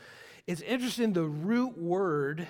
It's 0.47 0.61
interesting, 0.61 1.12
the 1.12 1.25
root 1.25 1.79
word 1.79 2.47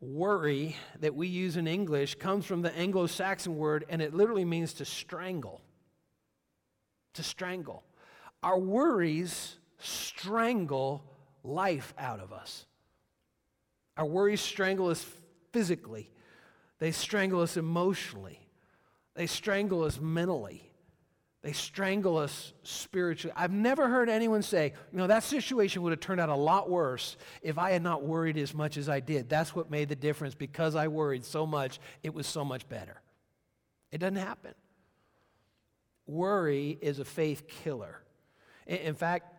worry 0.00 0.76
that 1.00 1.14
we 1.14 1.26
use 1.26 1.56
in 1.56 1.66
English 1.66 2.16
comes 2.16 2.46
from 2.46 2.62
the 2.62 2.74
Anglo 2.76 3.06
Saxon 3.06 3.56
word, 3.56 3.84
and 3.88 4.00
it 4.00 4.14
literally 4.14 4.44
means 4.44 4.72
to 4.74 4.84
strangle. 4.84 5.60
To 7.14 7.22
strangle. 7.22 7.84
Our 8.42 8.58
worries 8.58 9.56
strangle 9.78 11.04
life 11.42 11.94
out 11.98 12.20
of 12.20 12.32
us. 12.32 12.66
Our 13.96 14.06
worries 14.06 14.40
strangle 14.40 14.88
us 14.88 15.04
physically, 15.52 16.10
they 16.78 16.92
strangle 16.92 17.40
us 17.40 17.56
emotionally, 17.56 18.38
they 19.14 19.26
strangle 19.26 19.82
us 19.82 20.00
mentally. 20.00 20.67
They 21.42 21.52
strangle 21.52 22.18
us 22.18 22.52
spiritually. 22.64 23.32
I've 23.36 23.52
never 23.52 23.88
heard 23.88 24.08
anyone 24.08 24.42
say, 24.42 24.72
you 24.90 24.98
know, 24.98 25.06
that 25.06 25.22
situation 25.22 25.82
would 25.82 25.92
have 25.92 26.00
turned 26.00 26.20
out 26.20 26.28
a 26.28 26.34
lot 26.34 26.68
worse 26.68 27.16
if 27.42 27.58
I 27.58 27.70
had 27.70 27.82
not 27.82 28.02
worried 28.02 28.36
as 28.36 28.52
much 28.54 28.76
as 28.76 28.88
I 28.88 28.98
did. 28.98 29.28
That's 29.28 29.54
what 29.54 29.70
made 29.70 29.88
the 29.88 29.96
difference. 29.96 30.34
Because 30.34 30.74
I 30.74 30.88
worried 30.88 31.24
so 31.24 31.46
much, 31.46 31.78
it 32.02 32.12
was 32.12 32.26
so 32.26 32.44
much 32.44 32.68
better. 32.68 33.00
It 33.92 33.98
doesn't 33.98 34.16
happen. 34.16 34.54
Worry 36.06 36.76
is 36.80 36.98
a 36.98 37.04
faith 37.04 37.46
killer. 37.46 38.02
In 38.66 38.94
fact, 38.94 39.37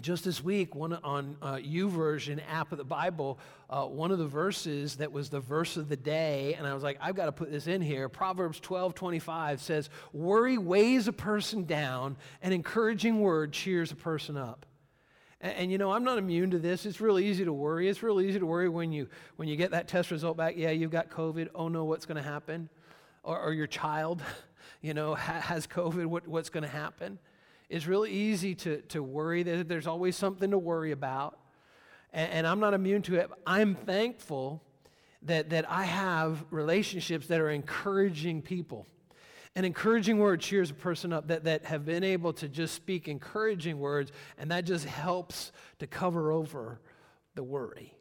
just 0.00 0.24
this 0.24 0.42
week, 0.42 0.74
one 0.74 0.94
on 0.94 1.36
uh, 1.42 1.56
YouVersion 1.56 2.40
app 2.50 2.72
of 2.72 2.78
the 2.78 2.84
Bible, 2.84 3.38
uh, 3.68 3.84
one 3.84 4.10
of 4.10 4.18
the 4.18 4.26
verses 4.26 4.96
that 4.96 5.12
was 5.12 5.28
the 5.28 5.40
verse 5.40 5.76
of 5.76 5.88
the 5.88 5.96
day, 5.96 6.54
and 6.54 6.66
I 6.66 6.74
was 6.74 6.82
like, 6.82 6.98
I've 7.00 7.14
got 7.14 7.26
to 7.26 7.32
put 7.32 7.50
this 7.50 7.66
in 7.66 7.82
here. 7.82 8.08
Proverbs 8.08 8.58
12 8.60 8.94
25 8.94 9.60
says, 9.60 9.90
Worry 10.12 10.56
weighs 10.56 11.08
a 11.08 11.12
person 11.12 11.64
down, 11.64 12.16
an 12.40 12.52
encouraging 12.52 13.20
word 13.20 13.52
cheers 13.52 13.92
a 13.92 13.96
person 13.96 14.36
up. 14.36 14.66
And, 15.40 15.54
and, 15.54 15.72
you 15.72 15.78
know, 15.78 15.92
I'm 15.92 16.04
not 16.04 16.18
immune 16.18 16.50
to 16.52 16.58
this. 16.58 16.86
It's 16.86 17.00
really 17.00 17.26
easy 17.26 17.44
to 17.44 17.52
worry. 17.52 17.88
It's 17.88 18.02
really 18.02 18.28
easy 18.28 18.38
to 18.38 18.46
worry 18.46 18.68
when 18.68 18.92
you, 18.92 19.08
when 19.36 19.48
you 19.48 19.56
get 19.56 19.72
that 19.72 19.88
test 19.88 20.10
result 20.10 20.36
back. 20.36 20.56
Yeah, 20.56 20.70
you've 20.70 20.90
got 20.90 21.10
COVID. 21.10 21.48
Oh 21.54 21.68
no, 21.68 21.84
what's 21.84 22.06
going 22.06 22.22
to 22.22 22.28
happen? 22.28 22.68
Or, 23.24 23.38
or 23.38 23.52
your 23.52 23.66
child, 23.66 24.22
you 24.80 24.94
know, 24.94 25.14
has 25.14 25.66
COVID. 25.66 26.06
What, 26.06 26.26
what's 26.26 26.48
going 26.48 26.64
to 26.64 26.68
happen? 26.68 27.18
It's 27.72 27.86
really 27.86 28.10
easy 28.10 28.54
to, 28.54 28.82
to 28.82 29.02
worry 29.02 29.42
that 29.42 29.66
there's 29.66 29.86
always 29.86 30.14
something 30.14 30.50
to 30.50 30.58
worry 30.58 30.92
about. 30.92 31.38
And, 32.12 32.30
and 32.30 32.46
I'm 32.46 32.60
not 32.60 32.74
immune 32.74 33.00
to 33.02 33.14
it. 33.14 33.30
I'm 33.46 33.74
thankful 33.74 34.62
that, 35.22 35.48
that 35.50 35.70
I 35.70 35.84
have 35.84 36.44
relationships 36.50 37.28
that 37.28 37.40
are 37.40 37.48
encouraging 37.48 38.42
people. 38.42 38.86
An 39.56 39.64
encouraging 39.64 40.18
word 40.18 40.42
cheers 40.42 40.70
a 40.70 40.74
person 40.74 41.14
up 41.14 41.28
that, 41.28 41.44
that 41.44 41.64
have 41.64 41.86
been 41.86 42.04
able 42.04 42.34
to 42.34 42.48
just 42.48 42.74
speak 42.74 43.08
encouraging 43.08 43.78
words, 43.78 44.12
and 44.36 44.50
that 44.50 44.66
just 44.66 44.84
helps 44.84 45.50
to 45.78 45.86
cover 45.86 46.30
over 46.30 46.78
the 47.36 47.42
worry. 47.42 47.96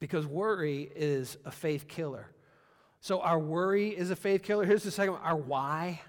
Because 0.00 0.26
worry 0.26 0.90
is 0.96 1.38
a 1.44 1.52
faith 1.52 1.86
killer. 1.86 2.26
So 3.00 3.20
our 3.20 3.38
worry 3.38 3.90
is 3.90 4.10
a 4.10 4.16
faith 4.16 4.42
killer. 4.42 4.64
Here's 4.64 4.82
the 4.82 4.90
second 4.90 5.12
one 5.12 5.22
our 5.22 5.36
why. 5.36 6.00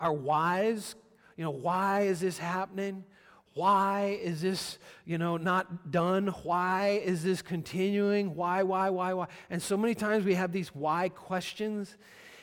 Our 0.00 0.12
whys 0.12 0.96
you 1.42 1.48
know, 1.48 1.50
why 1.50 2.02
is 2.02 2.20
this 2.20 2.38
happening? 2.38 3.02
Why 3.54 4.16
is 4.22 4.40
this, 4.40 4.78
you 5.04 5.18
know, 5.18 5.36
not 5.36 5.90
done? 5.90 6.28
Why 6.44 7.02
is 7.04 7.24
this 7.24 7.42
continuing? 7.42 8.36
Why, 8.36 8.62
why, 8.62 8.90
why, 8.90 9.12
why? 9.12 9.26
And 9.50 9.60
so 9.60 9.76
many 9.76 9.96
times 9.96 10.24
we 10.24 10.34
have 10.34 10.52
these 10.52 10.68
why 10.68 11.08
questions, 11.08 11.96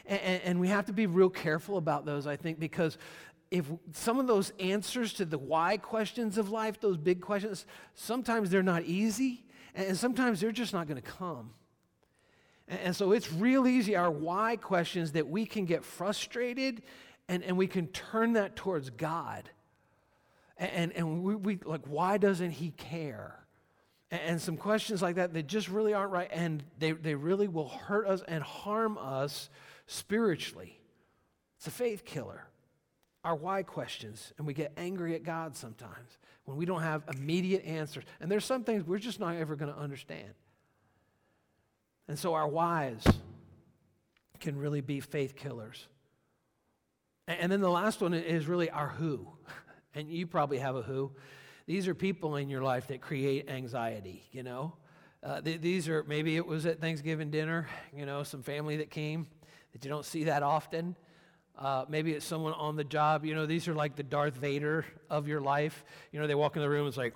and, 0.05 0.41
and 0.43 0.59
we 0.59 0.67
have 0.67 0.85
to 0.87 0.91
be 0.91 1.07
real 1.07 1.29
careful 1.29 1.77
about 1.77 2.05
those, 2.05 2.27
I 2.27 2.35
think, 2.35 2.59
because 2.59 2.97
if 3.51 3.71
some 3.93 4.19
of 4.19 4.27
those 4.27 4.51
answers 4.59 5.13
to 5.13 5.23
the 5.23 5.37
why 5.37 5.77
questions 5.77 6.37
of 6.37 6.49
life, 6.49 6.81
those 6.81 6.97
big 6.97 7.21
questions, 7.21 7.65
sometimes 7.93 8.49
they're 8.49 8.61
not 8.61 8.83
easy, 8.83 9.45
and 9.75 9.95
sometimes 9.95 10.41
they're 10.41 10.51
just 10.51 10.73
not 10.73 10.89
going 10.89 11.01
to 11.01 11.09
come. 11.09 11.51
And 12.67 12.93
so 12.93 13.13
it's 13.13 13.31
real 13.31 13.65
easy, 13.65 13.95
our 13.95 14.11
why 14.11 14.57
questions, 14.57 15.13
that 15.13 15.29
we 15.29 15.45
can 15.45 15.63
get 15.63 15.85
frustrated 15.85 16.81
and, 17.29 17.43
and 17.43 17.57
we 17.57 17.67
can 17.67 17.87
turn 17.87 18.33
that 18.33 18.55
towards 18.55 18.89
God. 18.89 19.49
And, 20.57 20.91
and 20.91 21.23
we, 21.23 21.35
we 21.35 21.59
like, 21.63 21.85
why 21.85 22.17
doesn't 22.17 22.51
He 22.51 22.71
care? 22.71 23.39
And, 24.11 24.21
and 24.21 24.41
some 24.41 24.57
questions 24.57 25.01
like 25.01 25.15
that 25.15 25.33
that 25.33 25.47
just 25.47 25.69
really 25.69 25.93
aren't 25.93 26.11
right, 26.11 26.29
and 26.31 26.63
they, 26.79 26.91
they 26.91 27.15
really 27.15 27.47
will 27.47 27.69
hurt 27.69 28.07
us 28.07 28.21
and 28.27 28.43
harm 28.43 28.97
us 28.97 29.49
spiritually. 29.85 30.81
It's 31.57 31.67
a 31.67 31.71
faith 31.71 32.03
killer. 32.03 32.45
Our 33.23 33.35
why 33.35 33.63
questions, 33.63 34.33
and 34.37 34.47
we 34.47 34.53
get 34.53 34.73
angry 34.75 35.13
at 35.13 35.23
God 35.23 35.55
sometimes 35.55 36.17
when 36.45 36.57
we 36.57 36.65
don't 36.65 36.81
have 36.81 37.03
immediate 37.13 37.63
answers. 37.63 38.05
And 38.19 38.31
there's 38.31 38.45
some 38.45 38.63
things 38.63 38.83
we're 38.83 38.97
just 38.97 39.19
not 39.19 39.35
ever 39.35 39.55
going 39.55 39.71
to 39.71 39.77
understand. 39.77 40.33
And 42.07 42.17
so 42.17 42.33
our 42.33 42.47
whys 42.47 43.05
can 44.39 44.57
really 44.57 44.81
be 44.81 44.99
faith 44.99 45.35
killers. 45.35 45.87
And 47.29 47.51
then 47.51 47.61
the 47.61 47.69
last 47.69 48.01
one 48.01 48.15
is 48.15 48.47
really 48.47 48.69
our 48.69 48.89
who. 48.89 49.27
And 49.95 50.07
you 50.07 50.27
probably 50.27 50.59
have 50.59 50.75
a 50.75 50.83
who. 50.83 51.11
These 51.65 51.87
are 51.87 51.95
people 51.95 52.35
in 52.35 52.47
your 52.47 52.61
life 52.61 52.87
that 52.87 53.01
create 53.01 53.49
anxiety, 53.49 54.23
you 54.31 54.43
know? 54.43 54.73
Uh, 55.23 55.41
th- 55.41 55.61
these 55.61 55.89
are, 55.89 56.03
maybe 56.03 56.35
it 56.35 56.45
was 56.45 56.67
at 56.67 56.79
Thanksgiving 56.79 57.31
dinner, 57.31 57.67
you 57.91 58.05
know, 58.05 58.21
some 58.21 58.43
family 58.43 58.77
that 58.77 58.91
came 58.91 59.25
that 59.73 59.83
you 59.83 59.89
don't 59.89 60.05
see 60.05 60.25
that 60.25 60.43
often. 60.43 60.95
Uh, 61.57 61.85
maybe 61.89 62.13
it's 62.13 62.25
someone 62.25 62.53
on 62.53 62.75
the 62.75 62.83
job. 62.83 63.25
You 63.25 63.33
know, 63.33 63.47
these 63.47 63.67
are 63.67 63.73
like 63.73 63.95
the 63.95 64.03
Darth 64.03 64.35
Vader 64.35 64.85
of 65.09 65.27
your 65.27 65.41
life. 65.41 65.83
You 66.11 66.19
know, 66.19 66.27
they 66.27 66.35
walk 66.35 66.55
in 66.55 66.61
the 66.61 66.69
room, 66.69 66.87
it's 66.87 66.97
like, 66.97 67.15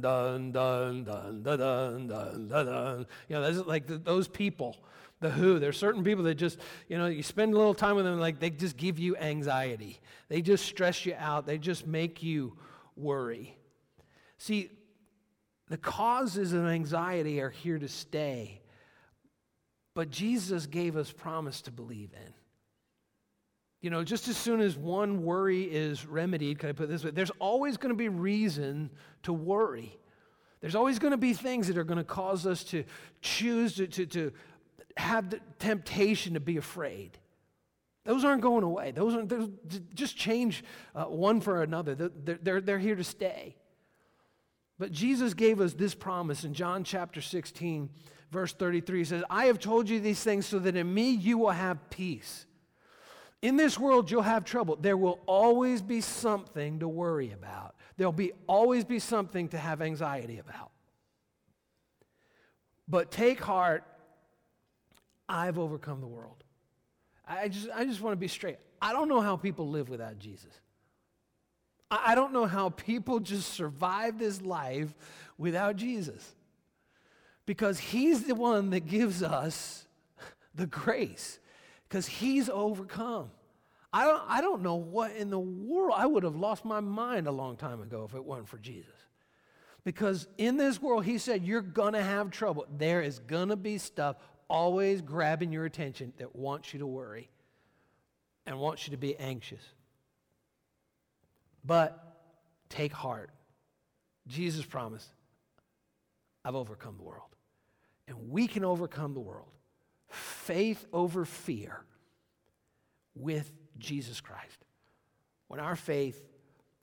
dun 0.00 0.52
dun 0.52 1.04
dun 1.04 1.42
dun 1.42 1.42
dun 1.42 1.58
dun 1.58 2.08
dun 2.08 2.48
dun. 2.48 2.66
dun. 2.66 3.06
You 3.28 3.36
know, 3.36 3.42
that's 3.42 3.66
like 3.66 3.86
the, 3.86 3.98
those 3.98 4.28
people, 4.28 4.76
the 5.20 5.30
Who. 5.30 5.58
There's 5.58 5.78
certain 5.78 6.04
people 6.04 6.24
that 6.24 6.34
just, 6.34 6.58
you 6.88 6.98
know, 6.98 7.06
you 7.06 7.22
spend 7.22 7.54
a 7.54 7.56
little 7.56 7.74
time 7.74 7.96
with 7.96 8.04
them, 8.04 8.18
like 8.20 8.40
they 8.40 8.50
just 8.50 8.76
give 8.76 8.98
you 8.98 9.16
anxiety. 9.16 9.98
They 10.28 10.42
just 10.42 10.64
stress 10.64 11.04
you 11.06 11.14
out. 11.18 11.46
They 11.46 11.58
just 11.58 11.86
make 11.86 12.22
you 12.22 12.56
worry. 12.96 13.56
See, 14.38 14.70
the 15.68 15.78
causes 15.78 16.52
of 16.52 16.66
anxiety 16.66 17.40
are 17.40 17.50
here 17.50 17.78
to 17.78 17.88
stay, 17.88 18.60
but 19.94 20.10
Jesus 20.10 20.66
gave 20.66 20.96
us 20.96 21.10
promise 21.10 21.62
to 21.62 21.70
believe 21.70 22.10
in. 22.12 22.34
You 23.84 23.90
know, 23.90 24.02
just 24.02 24.28
as 24.28 24.38
soon 24.38 24.62
as 24.62 24.78
one 24.78 25.24
worry 25.24 25.64
is 25.64 26.06
remedied, 26.06 26.58
can 26.58 26.70
I 26.70 26.72
put 26.72 26.88
this 26.88 27.04
way? 27.04 27.10
There's 27.10 27.30
always 27.38 27.76
going 27.76 27.90
to 27.90 27.98
be 27.98 28.08
reason 28.08 28.88
to 29.24 29.32
worry. 29.34 29.98
There's 30.62 30.74
always 30.74 30.98
going 30.98 31.10
to 31.10 31.18
be 31.18 31.34
things 31.34 31.66
that 31.66 31.76
are 31.76 31.84
going 31.84 31.98
to 31.98 32.02
cause 32.02 32.46
us 32.46 32.64
to 32.64 32.84
choose 33.20 33.74
to, 33.74 33.86
to, 33.86 34.06
to 34.06 34.32
have 34.96 35.28
the 35.28 35.40
temptation 35.58 36.32
to 36.32 36.40
be 36.40 36.56
afraid. 36.56 37.18
Those 38.06 38.24
aren't 38.24 38.40
going 38.40 38.64
away. 38.64 38.90
Those 38.92 39.16
aren't, 39.16 39.94
just 39.94 40.16
change 40.16 40.64
uh, 40.94 41.04
one 41.04 41.42
for 41.42 41.62
another. 41.62 41.94
They're, 41.94 42.38
they're, 42.42 42.60
they're 42.62 42.78
here 42.78 42.96
to 42.96 43.04
stay. 43.04 43.54
But 44.78 44.92
Jesus 44.92 45.34
gave 45.34 45.60
us 45.60 45.74
this 45.74 45.94
promise 45.94 46.44
in 46.44 46.54
John 46.54 46.84
chapter 46.84 47.20
16, 47.20 47.90
verse 48.30 48.54
33. 48.54 49.00
He 49.00 49.04
says, 49.04 49.24
I 49.28 49.44
have 49.44 49.58
told 49.58 49.90
you 49.90 50.00
these 50.00 50.24
things 50.24 50.46
so 50.46 50.58
that 50.60 50.74
in 50.74 50.94
me 50.94 51.10
you 51.10 51.36
will 51.36 51.50
have 51.50 51.90
peace. 51.90 52.46
In 53.44 53.56
this 53.56 53.78
world, 53.78 54.10
you'll 54.10 54.22
have 54.22 54.46
trouble. 54.46 54.78
There 54.80 54.96
will 54.96 55.20
always 55.26 55.82
be 55.82 56.00
something 56.00 56.78
to 56.78 56.88
worry 56.88 57.30
about. 57.30 57.74
There'll 57.98 58.10
be 58.10 58.32
always 58.46 58.86
be 58.86 58.98
something 58.98 59.48
to 59.48 59.58
have 59.58 59.82
anxiety 59.82 60.38
about. 60.38 60.70
But 62.88 63.10
take 63.10 63.42
heart, 63.42 63.84
I've 65.28 65.58
overcome 65.58 66.00
the 66.00 66.06
world. 66.06 66.42
I 67.28 67.48
just, 67.48 67.68
I 67.74 67.84
just 67.84 68.00
want 68.00 68.14
to 68.14 68.16
be 68.16 68.28
straight. 68.28 68.56
I 68.80 68.94
don't 68.94 69.10
know 69.10 69.20
how 69.20 69.36
people 69.36 69.68
live 69.68 69.90
without 69.90 70.18
Jesus. 70.18 70.58
I 71.90 72.14
don't 72.14 72.32
know 72.32 72.46
how 72.46 72.70
people 72.70 73.20
just 73.20 73.52
survive 73.52 74.18
this 74.18 74.40
life 74.40 74.94
without 75.36 75.76
Jesus. 75.76 76.34
Because 77.44 77.78
he's 77.78 78.24
the 78.24 78.34
one 78.34 78.70
that 78.70 78.86
gives 78.86 79.22
us 79.22 79.86
the 80.54 80.66
grace 80.66 81.40
because 81.94 82.08
he's 82.08 82.48
overcome. 82.48 83.30
I 83.92 84.04
don't, 84.04 84.22
I 84.26 84.40
don't 84.40 84.62
know 84.62 84.74
what 84.74 85.14
in 85.14 85.30
the 85.30 85.38
world, 85.38 85.94
I 85.96 86.06
would 86.06 86.24
have 86.24 86.34
lost 86.34 86.64
my 86.64 86.80
mind 86.80 87.28
a 87.28 87.30
long 87.30 87.56
time 87.56 87.80
ago 87.80 88.04
if 88.04 88.16
it 88.16 88.24
wasn't 88.24 88.48
for 88.48 88.58
Jesus. 88.58 88.96
Because 89.84 90.26
in 90.36 90.56
this 90.56 90.82
world, 90.82 91.04
he 91.04 91.18
said, 91.18 91.44
you're 91.44 91.60
going 91.60 91.92
to 91.92 92.02
have 92.02 92.32
trouble. 92.32 92.66
There 92.76 93.00
is 93.00 93.20
going 93.20 93.50
to 93.50 93.56
be 93.56 93.78
stuff 93.78 94.16
always 94.48 95.02
grabbing 95.02 95.52
your 95.52 95.66
attention 95.66 96.12
that 96.16 96.34
wants 96.34 96.72
you 96.72 96.80
to 96.80 96.86
worry 96.86 97.30
and 98.44 98.58
wants 98.58 98.88
you 98.88 98.90
to 98.90 98.96
be 98.96 99.16
anxious. 99.16 99.62
But 101.64 102.18
take 102.70 102.92
heart. 102.92 103.30
Jesus 104.26 104.64
promised, 104.64 105.06
I've 106.44 106.56
overcome 106.56 106.96
the 106.96 107.04
world. 107.04 107.36
And 108.08 108.30
we 108.30 108.48
can 108.48 108.64
overcome 108.64 109.14
the 109.14 109.20
world 109.20 109.53
faith 110.14 110.86
over 110.92 111.24
fear 111.24 111.80
with 113.14 113.50
Jesus 113.78 114.20
Christ. 114.20 114.64
When 115.48 115.60
our 115.60 115.76
faith, 115.76 116.20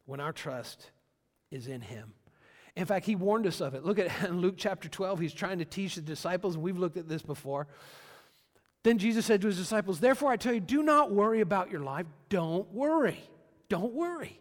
when 0.05 0.19
our 0.19 0.33
trust 0.33 0.91
is 1.49 1.67
in 1.67 1.81
Him. 1.81 2.13
In 2.75 2.85
fact, 2.85 3.05
He 3.05 3.15
warned 3.15 3.47
us 3.47 3.61
of 3.61 3.73
it. 3.73 3.83
Look 3.83 3.99
at 3.99 4.23
in 4.27 4.39
Luke 4.39 4.55
chapter 4.57 4.89
12, 4.89 5.19
He's 5.19 5.33
trying 5.33 5.59
to 5.59 5.65
teach 5.65 5.95
the 5.95 6.01
disciples, 6.01 6.55
and 6.55 6.63
we've 6.63 6.77
looked 6.77 6.97
at 6.97 7.07
this 7.07 7.21
before. 7.21 7.67
Then 8.83 8.97
Jesus 8.97 9.25
said 9.25 9.41
to 9.41 9.47
his 9.47 9.57
disciples, 9.57 9.99
Therefore 9.99 10.31
I 10.31 10.37
tell 10.37 10.53
you, 10.53 10.59
do 10.59 10.81
not 10.81 11.11
worry 11.11 11.41
about 11.41 11.69
your 11.69 11.81
life. 11.81 12.07
Don't 12.29 12.71
worry. 12.73 13.19
Don't 13.69 13.93
worry. 13.93 14.39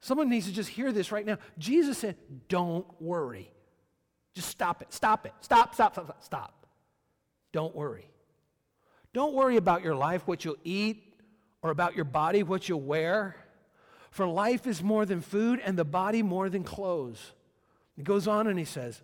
Someone 0.00 0.28
needs 0.28 0.46
to 0.46 0.52
just 0.52 0.70
hear 0.70 0.92
this 0.92 1.12
right 1.12 1.26
now. 1.26 1.38
Jesus 1.58 1.98
said, 1.98 2.16
Don't 2.48 2.86
worry. 3.00 3.50
Just 4.34 4.48
stop 4.48 4.82
it. 4.82 4.92
Stop 4.92 5.26
it. 5.26 5.32
Stop, 5.40 5.74
stop, 5.74 5.94
stop, 5.94 6.22
stop. 6.24 6.53
Don't 7.54 7.76
worry. 7.76 8.10
Don't 9.12 9.32
worry 9.32 9.56
about 9.56 9.84
your 9.84 9.94
life, 9.94 10.26
what 10.26 10.44
you'll 10.44 10.56
eat, 10.64 11.14
or 11.62 11.70
about 11.70 11.94
your 11.94 12.04
body, 12.04 12.42
what 12.42 12.68
you'll 12.68 12.80
wear. 12.80 13.36
For 14.10 14.26
life 14.26 14.66
is 14.66 14.82
more 14.82 15.06
than 15.06 15.20
food, 15.20 15.62
and 15.64 15.78
the 15.78 15.84
body 15.84 16.20
more 16.20 16.50
than 16.50 16.64
clothes. 16.64 17.30
He 17.94 18.02
goes 18.02 18.26
on 18.26 18.48
and 18.48 18.58
he 18.58 18.64
says, 18.64 19.00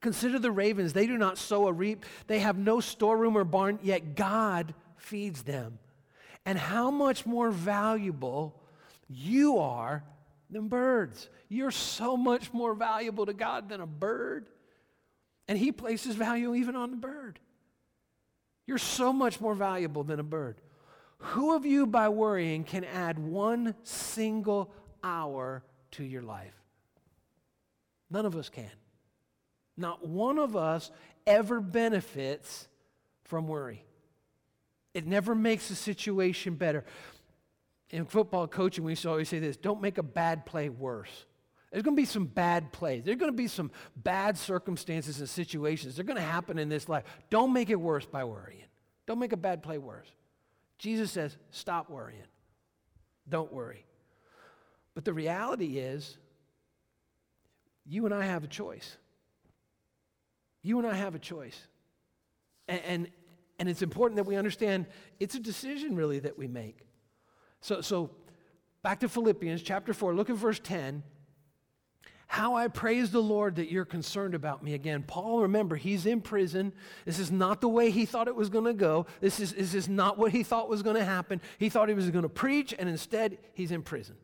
Consider 0.00 0.38
the 0.38 0.52
ravens. 0.52 0.92
They 0.92 1.08
do 1.08 1.18
not 1.18 1.36
sow 1.36 1.64
or 1.64 1.72
reap, 1.72 2.06
they 2.28 2.38
have 2.38 2.56
no 2.56 2.78
storeroom 2.78 3.36
or 3.36 3.42
barn, 3.42 3.80
yet 3.82 4.14
God 4.14 4.72
feeds 4.96 5.42
them. 5.42 5.80
And 6.46 6.56
how 6.56 6.92
much 6.92 7.26
more 7.26 7.50
valuable 7.50 8.62
you 9.08 9.58
are 9.58 10.04
than 10.50 10.68
birds. 10.68 11.28
You're 11.48 11.72
so 11.72 12.16
much 12.16 12.52
more 12.52 12.74
valuable 12.74 13.26
to 13.26 13.32
God 13.32 13.68
than 13.68 13.80
a 13.80 13.86
bird. 13.86 14.46
And 15.48 15.58
He 15.58 15.72
places 15.72 16.14
value 16.14 16.54
even 16.54 16.76
on 16.76 16.90
the 16.90 16.96
bird. 16.96 17.38
You're 18.66 18.78
so 18.78 19.12
much 19.12 19.40
more 19.40 19.54
valuable 19.54 20.04
than 20.04 20.18
a 20.18 20.24
bird. 20.24 20.60
Who 21.18 21.54
of 21.54 21.64
you, 21.64 21.86
by 21.86 22.08
worrying, 22.08 22.64
can 22.64 22.84
add 22.84 23.18
one 23.18 23.74
single 23.82 24.72
hour 25.02 25.62
to 25.92 26.04
your 26.04 26.22
life? 26.22 26.54
None 28.10 28.26
of 28.26 28.36
us 28.36 28.48
can. 28.48 28.70
Not 29.76 30.06
one 30.06 30.38
of 30.38 30.56
us 30.56 30.90
ever 31.26 31.60
benefits 31.60 32.68
from 33.24 33.48
worry. 33.48 33.84
It 34.92 35.06
never 35.06 35.34
makes 35.34 35.68
the 35.68 35.74
situation 35.74 36.54
better. 36.54 36.84
In 37.90 38.04
football 38.04 38.46
coaching, 38.46 38.84
we 38.84 38.92
used 38.92 39.02
to 39.02 39.10
always 39.10 39.28
say 39.28 39.38
this 39.38 39.56
don't 39.56 39.80
make 39.80 39.98
a 39.98 40.02
bad 40.02 40.46
play 40.46 40.68
worse. 40.68 41.26
There's 41.74 41.82
going 41.82 41.96
to 41.96 42.00
be 42.00 42.06
some 42.06 42.26
bad 42.26 42.70
plays. 42.70 43.02
There's 43.04 43.16
going 43.16 43.32
to 43.32 43.36
be 43.36 43.48
some 43.48 43.72
bad 43.96 44.38
circumstances 44.38 45.18
and 45.18 45.28
situations. 45.28 45.96
They're 45.96 46.04
going 46.04 46.20
to 46.20 46.22
happen 46.22 46.56
in 46.56 46.68
this 46.68 46.88
life. 46.88 47.02
Don't 47.30 47.52
make 47.52 47.68
it 47.68 47.74
worse 47.74 48.06
by 48.06 48.22
worrying. 48.22 48.62
Don't 49.08 49.18
make 49.18 49.32
a 49.32 49.36
bad 49.36 49.60
play 49.60 49.78
worse. 49.78 50.06
Jesus 50.78 51.10
says, 51.10 51.36
stop 51.50 51.90
worrying. 51.90 52.22
Don't 53.28 53.52
worry. 53.52 53.84
But 54.94 55.04
the 55.04 55.12
reality 55.12 55.78
is, 55.78 56.16
you 57.84 58.04
and 58.04 58.14
I 58.14 58.24
have 58.24 58.44
a 58.44 58.46
choice. 58.46 58.96
You 60.62 60.78
and 60.78 60.86
I 60.86 60.94
have 60.94 61.16
a 61.16 61.18
choice. 61.18 61.60
And, 62.68 62.80
and, 62.86 63.08
and, 63.58 63.68
it's 63.68 63.82
important 63.82 64.18
that 64.18 64.26
we 64.26 64.36
understand 64.36 64.86
it's 65.18 65.34
a 65.34 65.40
decision, 65.40 65.96
really, 65.96 66.20
that 66.20 66.38
we 66.38 66.46
make. 66.46 66.86
So, 67.62 67.80
so 67.80 68.12
back 68.84 69.00
to 69.00 69.08
Philippians 69.08 69.60
chapter 69.60 69.92
4, 69.92 70.14
look 70.14 70.30
at 70.30 70.36
verse 70.36 70.60
10. 70.62 71.02
How 72.26 72.54
I 72.54 72.68
praise 72.68 73.10
the 73.10 73.22
Lord 73.22 73.56
that 73.56 73.70
you're 73.70 73.84
concerned 73.84 74.34
about 74.34 74.62
me 74.62 74.74
again. 74.74 75.04
Paul, 75.06 75.42
remember, 75.42 75.76
he's 75.76 76.06
in 76.06 76.20
prison. 76.20 76.72
This 77.04 77.18
is 77.18 77.30
not 77.30 77.60
the 77.60 77.68
way 77.68 77.90
he 77.90 78.06
thought 78.06 78.28
it 78.28 78.34
was 78.34 78.48
going 78.48 78.64
to 78.64 78.74
go. 78.74 79.06
This 79.20 79.40
is, 79.40 79.52
this 79.52 79.74
is 79.74 79.88
not 79.88 80.18
what 80.18 80.32
he 80.32 80.42
thought 80.42 80.68
was 80.68 80.82
going 80.82 80.96
to 80.96 81.04
happen. 81.04 81.40
He 81.58 81.68
thought 81.68 81.88
he 81.88 81.94
was 81.94 82.10
going 82.10 82.22
to 82.22 82.28
preach, 82.28 82.74
and 82.78 82.88
instead, 82.88 83.38
he's 83.52 83.70
in 83.70 83.82
prison. 83.82 84.16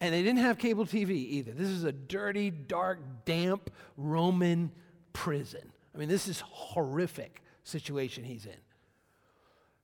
And 0.00 0.12
they 0.12 0.22
didn't 0.22 0.40
have 0.40 0.58
cable 0.58 0.84
TV 0.84 1.10
either. 1.10 1.52
This 1.52 1.68
is 1.68 1.84
a 1.84 1.92
dirty, 1.92 2.50
dark, 2.50 2.98
damp 3.24 3.70
Roman 3.96 4.70
prison. 5.12 5.72
I 5.94 5.98
mean, 5.98 6.08
this 6.08 6.28
is 6.28 6.40
horrific 6.40 7.42
situation 7.62 8.24
he's 8.24 8.44
in. 8.44 8.52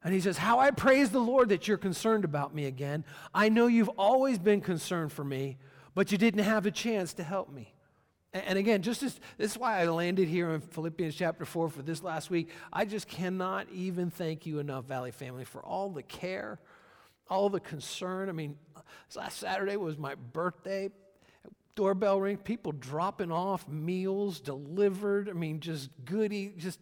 And 0.05 0.13
he 0.13 0.21
says, 0.21 0.37
How 0.37 0.59
I 0.59 0.71
praise 0.71 1.11
the 1.11 1.21
Lord 1.21 1.49
that 1.51 1.69
you're 1.69 1.79
concerned 1.79 2.25
about 2.25 2.55
me 2.55 2.67
again. 2.67 3.05
I 3.33 3.49
know 3.49 3.67
you've 3.67 3.89
always 3.91 4.39
been 4.39 4.61
concerned 4.61 5.13
for 5.13 5.25
me, 5.25 5.59
but 5.95 6.13
you 6.13 6.19
didn't 6.19 6.45
have 6.45 6.67
a 6.67 6.71
chance 6.71 7.15
to 7.15 7.23
help 7.23 7.51
me. 7.51 7.75
And 8.33 8.59
again, 8.59 8.81
just 8.81 9.03
as, 9.03 9.21
this 9.37 9.53
is 9.53 9.59
why 9.59 9.81
I 9.81 9.87
landed 9.87 10.27
here 10.27 10.51
in 10.51 10.63
Philippians 10.63 11.15
chapter 11.15 11.45
4 11.45 11.69
for 11.69 11.83
this 11.83 12.03
last 12.03 12.31
week. 12.31 12.49
I 12.73 12.87
just 12.87 13.07
cannot 13.07 13.67
even 13.71 14.11
thank 14.11 14.47
you 14.47 14.59
enough, 14.59 14.87
Valley 14.87 15.11
family, 15.11 15.45
for 15.45 15.63
all 15.63 15.91
the 15.91 16.03
care, 16.03 16.59
all 17.29 17.51
the 17.51 17.61
concern. 17.61 18.31
I 18.31 18.33
mean, 18.33 18.57
last 19.15 19.39
Saturday 19.39 19.77
was 19.77 19.99
my 19.99 20.15
birthday 20.15 20.91
doorbell 21.75 22.21
ring, 22.21 22.37
people 22.37 22.73
dropping 22.73 23.33
off 23.33 23.69
meals 23.69 24.41
delivered. 24.41 25.29
I 25.29 25.33
mean, 25.33 25.61
just 25.61 25.91
goody. 26.05 26.53
Just 26.57 26.81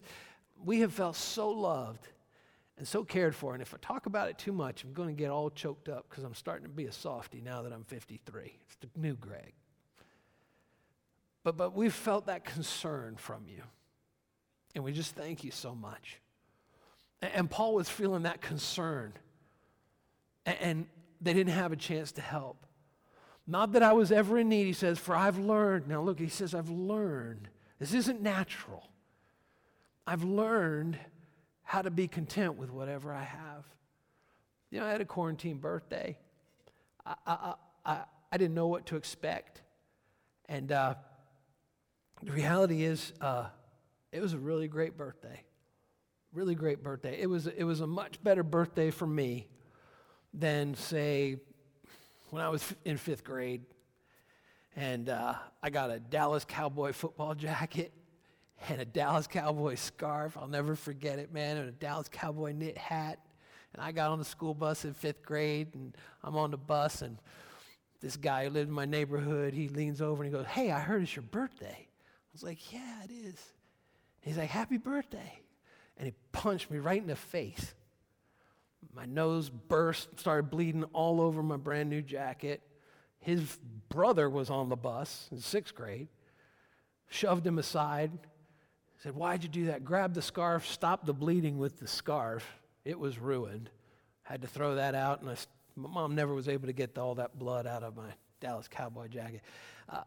we 0.64 0.80
have 0.80 0.92
felt 0.92 1.16
so 1.16 1.50
loved 1.50 2.08
and 2.80 2.88
so 2.88 3.04
cared 3.04 3.34
for. 3.34 3.52
And 3.52 3.60
if 3.60 3.74
I 3.74 3.76
talk 3.82 4.06
about 4.06 4.30
it 4.30 4.38
too 4.38 4.52
much, 4.52 4.84
I'm 4.84 4.94
going 4.94 5.10
to 5.10 5.14
get 5.14 5.30
all 5.30 5.50
choked 5.50 5.90
up 5.90 6.06
because 6.08 6.24
I'm 6.24 6.32
starting 6.32 6.64
to 6.64 6.72
be 6.72 6.86
a 6.86 6.92
softy 6.92 7.42
now 7.42 7.60
that 7.60 7.74
I'm 7.74 7.84
53. 7.84 8.58
It's 8.62 8.76
the 8.76 8.88
new 8.98 9.16
Greg. 9.16 9.52
But 11.44 11.58
but 11.58 11.74
we've 11.74 11.92
felt 11.92 12.24
that 12.26 12.42
concern 12.42 13.16
from 13.16 13.44
you, 13.46 13.62
and 14.74 14.82
we 14.82 14.92
just 14.92 15.14
thank 15.14 15.44
you 15.44 15.50
so 15.50 15.74
much. 15.74 16.22
And, 17.20 17.30
and 17.34 17.50
Paul 17.50 17.74
was 17.74 17.90
feeling 17.90 18.22
that 18.22 18.40
concern, 18.40 19.12
and, 20.46 20.56
and 20.62 20.86
they 21.20 21.34
didn't 21.34 21.52
have 21.52 21.72
a 21.72 21.76
chance 21.76 22.12
to 22.12 22.22
help. 22.22 22.64
Not 23.46 23.72
that 23.72 23.82
I 23.82 23.92
was 23.92 24.10
ever 24.10 24.38
in 24.38 24.48
need, 24.48 24.64
he 24.64 24.72
says, 24.72 24.98
for 24.98 25.14
I've 25.14 25.38
learned. 25.38 25.86
Now 25.86 26.00
look, 26.00 26.18
he 26.18 26.28
says, 26.28 26.54
I've 26.54 26.70
learned. 26.70 27.48
This 27.78 27.92
isn't 27.92 28.22
natural. 28.22 28.88
I've 30.06 30.24
learned 30.24 30.98
how 31.70 31.83
to 31.83 31.90
be 31.90 32.09
content 32.09 32.56
with 32.56 32.68
whatever 32.68 33.14
I 33.14 33.22
have. 33.22 33.64
You 34.72 34.80
know, 34.80 34.87
I 34.87 34.90
had 34.90 35.00
a 35.00 35.04
quarantine 35.04 35.59
birthday. 35.59 36.18
I, 37.06 37.14
I, 37.24 37.54
I, 37.87 37.98
I 38.33 38.37
didn't 38.38 38.54
know 38.54 38.66
what 38.66 38.87
to 38.87 38.96
expect. 38.96 39.62
And 40.48 40.72
uh, 40.72 40.94
the 42.24 42.33
reality 42.33 42.83
is, 42.83 43.12
uh, 43.20 43.46
it 44.11 44.20
was 44.20 44.33
a 44.33 44.38
really 44.38 44.66
great 44.66 44.96
birthday. 44.96 45.44
Really 46.33 46.56
great 46.56 46.83
birthday. 46.83 47.20
It 47.20 47.28
was, 47.28 47.46
it 47.46 47.62
was 47.62 47.83
a 47.83 47.87
much 47.87 48.20
better 48.20 48.42
birthday 48.42 48.90
for 48.90 49.06
me 49.06 49.46
than, 50.35 50.74
say, 50.74 51.37
when 52.30 52.42
I 52.42 52.48
was 52.48 52.64
in 52.85 52.96
fifth 52.96 53.22
grade, 53.22 53.62
and 54.74 55.09
uh, 55.09 55.35
I 55.62 55.70
got 55.70 55.90
a 55.90 56.00
Dallas 56.00 56.44
Cowboy 56.44 56.92
football 56.94 57.35
jacket 57.37 57.92
and 58.68 58.80
a 58.80 58.84
Dallas 58.84 59.26
Cowboy 59.26 59.74
scarf. 59.74 60.36
I'll 60.36 60.48
never 60.48 60.74
forget 60.74 61.18
it, 61.18 61.32
man, 61.32 61.56
and 61.56 61.68
a 61.68 61.72
Dallas 61.72 62.08
Cowboy 62.10 62.52
knit 62.52 62.76
hat. 62.76 63.18
And 63.72 63.82
I 63.82 63.92
got 63.92 64.10
on 64.10 64.18
the 64.18 64.24
school 64.24 64.54
bus 64.54 64.84
in 64.84 64.94
fifth 64.94 65.22
grade, 65.22 65.74
and 65.74 65.96
I'm 66.22 66.36
on 66.36 66.50
the 66.50 66.56
bus, 66.56 67.02
and 67.02 67.18
this 68.00 68.16
guy 68.16 68.44
who 68.44 68.50
lived 68.50 68.68
in 68.68 68.74
my 68.74 68.86
neighborhood, 68.86 69.54
he 69.54 69.68
leans 69.68 70.00
over 70.00 70.22
and 70.22 70.32
he 70.32 70.36
goes, 70.36 70.46
Hey, 70.46 70.70
I 70.70 70.80
heard 70.80 71.02
it's 71.02 71.14
your 71.14 71.22
birthday. 71.22 71.76
I 71.86 72.32
was 72.32 72.42
like, 72.42 72.72
Yeah, 72.72 73.04
it 73.04 73.10
is. 73.10 73.36
He's 74.20 74.36
like, 74.36 74.48
Happy 74.48 74.78
birthday. 74.78 75.40
And 75.96 76.06
he 76.06 76.14
punched 76.32 76.70
me 76.70 76.78
right 76.78 77.00
in 77.00 77.08
the 77.08 77.16
face. 77.16 77.74
My 78.94 79.04
nose 79.04 79.50
burst, 79.50 80.18
started 80.18 80.50
bleeding 80.50 80.84
all 80.94 81.20
over 81.20 81.42
my 81.42 81.58
brand 81.58 81.90
new 81.90 82.00
jacket. 82.00 82.62
His 83.18 83.58
brother 83.90 84.30
was 84.30 84.48
on 84.48 84.70
the 84.70 84.76
bus 84.76 85.28
in 85.30 85.38
sixth 85.38 85.74
grade, 85.74 86.08
shoved 87.10 87.46
him 87.46 87.58
aside, 87.58 88.12
said, 89.02 89.14
Why'd 89.14 89.42
you 89.42 89.48
do 89.48 89.66
that? 89.66 89.84
Grabbed 89.84 90.14
the 90.14 90.22
scarf, 90.22 90.66
stopped 90.66 91.06
the 91.06 91.14
bleeding 91.14 91.58
with 91.58 91.78
the 91.78 91.86
scarf. 91.86 92.46
It 92.84 92.98
was 92.98 93.18
ruined. 93.18 93.70
Had 94.22 94.42
to 94.42 94.48
throw 94.48 94.76
that 94.76 94.94
out, 94.94 95.20
and 95.20 95.30
I, 95.30 95.36
my 95.76 95.88
mom 95.88 96.14
never 96.14 96.34
was 96.34 96.48
able 96.48 96.66
to 96.66 96.72
get 96.72 96.96
all 96.96 97.16
that 97.16 97.38
blood 97.38 97.66
out 97.66 97.82
of 97.82 97.96
my 97.96 98.10
Dallas 98.40 98.68
Cowboy 98.68 99.08
jacket. 99.08 99.42
Uh, 99.88 100.02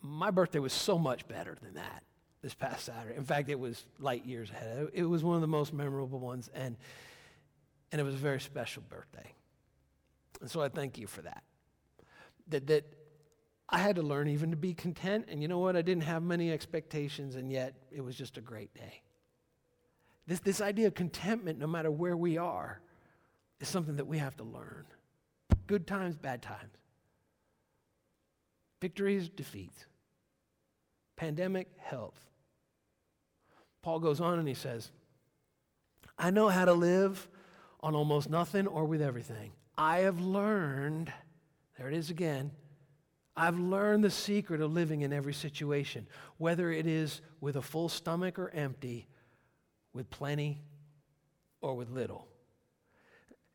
my 0.00 0.30
birthday 0.30 0.58
was 0.58 0.72
so 0.72 0.98
much 0.98 1.26
better 1.28 1.56
than 1.62 1.74
that 1.74 2.02
this 2.42 2.54
past 2.54 2.84
Saturday. 2.84 3.16
In 3.16 3.24
fact, 3.24 3.48
it 3.48 3.58
was 3.58 3.84
light 3.98 4.24
years 4.24 4.50
ahead. 4.50 4.88
It 4.92 5.04
was 5.04 5.24
one 5.24 5.36
of 5.36 5.40
the 5.40 5.48
most 5.48 5.72
memorable 5.72 6.18
ones. 6.18 6.50
And 6.54 6.76
and 7.92 8.00
it 8.00 8.04
was 8.04 8.14
a 8.14 8.18
very 8.18 8.40
special 8.40 8.82
birthday. 8.88 9.32
And 10.40 10.50
so 10.50 10.60
I 10.60 10.68
thank 10.68 10.98
you 10.98 11.06
for 11.06 11.22
that. 11.22 11.42
That, 12.48 12.66
that 12.66 12.84
I 13.68 13.78
had 13.78 13.96
to 13.96 14.02
learn 14.02 14.28
even 14.28 14.50
to 14.50 14.56
be 14.56 14.72
content. 14.74 15.26
And 15.28 15.42
you 15.42 15.48
know 15.48 15.58
what? 15.58 15.76
I 15.76 15.82
didn't 15.82 16.04
have 16.04 16.22
many 16.22 16.50
expectations, 16.50 17.34
and 17.34 17.52
yet 17.52 17.74
it 17.90 18.00
was 18.00 18.16
just 18.16 18.38
a 18.38 18.40
great 18.40 18.72
day. 18.74 19.02
This, 20.26 20.40
this 20.40 20.60
idea 20.60 20.86
of 20.86 20.94
contentment, 20.94 21.58
no 21.58 21.66
matter 21.66 21.90
where 21.90 22.16
we 22.16 22.38
are, 22.38 22.80
is 23.60 23.68
something 23.68 23.96
that 23.96 24.06
we 24.06 24.18
have 24.18 24.36
to 24.36 24.44
learn. 24.44 24.84
Good 25.66 25.86
times, 25.86 26.16
bad 26.16 26.42
times. 26.42 26.76
Victories, 28.80 29.28
defeats. 29.28 29.86
Pandemic, 31.16 31.68
health. 31.78 32.18
Paul 33.82 34.00
goes 34.00 34.20
on 34.20 34.38
and 34.38 34.46
he 34.46 34.54
says, 34.54 34.90
I 36.18 36.30
know 36.30 36.48
how 36.48 36.64
to 36.64 36.72
live 36.72 37.28
on 37.80 37.94
almost 37.94 38.28
nothing 38.30 38.66
or 38.66 38.84
with 38.84 39.02
everything. 39.02 39.52
I 39.76 40.00
have 40.00 40.20
learned, 40.20 41.12
there 41.76 41.88
it 41.88 41.94
is 41.94 42.10
again, 42.10 42.50
I've 43.38 43.58
learned 43.58 44.02
the 44.02 44.10
secret 44.10 44.60
of 44.60 44.72
living 44.72 45.02
in 45.02 45.12
every 45.12 45.32
situation, 45.32 46.08
whether 46.38 46.72
it 46.72 46.88
is 46.88 47.20
with 47.40 47.54
a 47.54 47.62
full 47.62 47.88
stomach 47.88 48.36
or 48.36 48.50
empty, 48.50 49.06
with 49.92 50.10
plenty 50.10 50.60
or 51.60 51.76
with 51.76 51.88
little. 51.88 52.26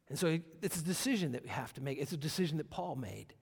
And 0.07 0.17
so 0.17 0.39
it's 0.61 0.79
a 0.79 0.83
decision 0.83 1.33
that 1.33 1.43
we 1.43 1.49
have 1.49 1.73
to 1.73 1.81
make. 1.81 1.97
It's 1.99 2.13
a 2.13 2.17
decision 2.17 2.59
that 2.59 2.69
Paul 2.69 2.95
made. 2.95 3.33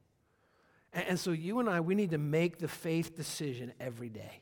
And, 0.94 1.20
so 1.20 1.32
you 1.32 1.60
and 1.60 1.70
I, 1.70 1.80
we 1.80 1.94
need 1.94 2.10
to 2.10 2.18
make 2.18 2.58
the 2.58 2.68
faith 2.68 3.16
decision 3.16 3.72
every 3.80 4.10
day. 4.10 4.42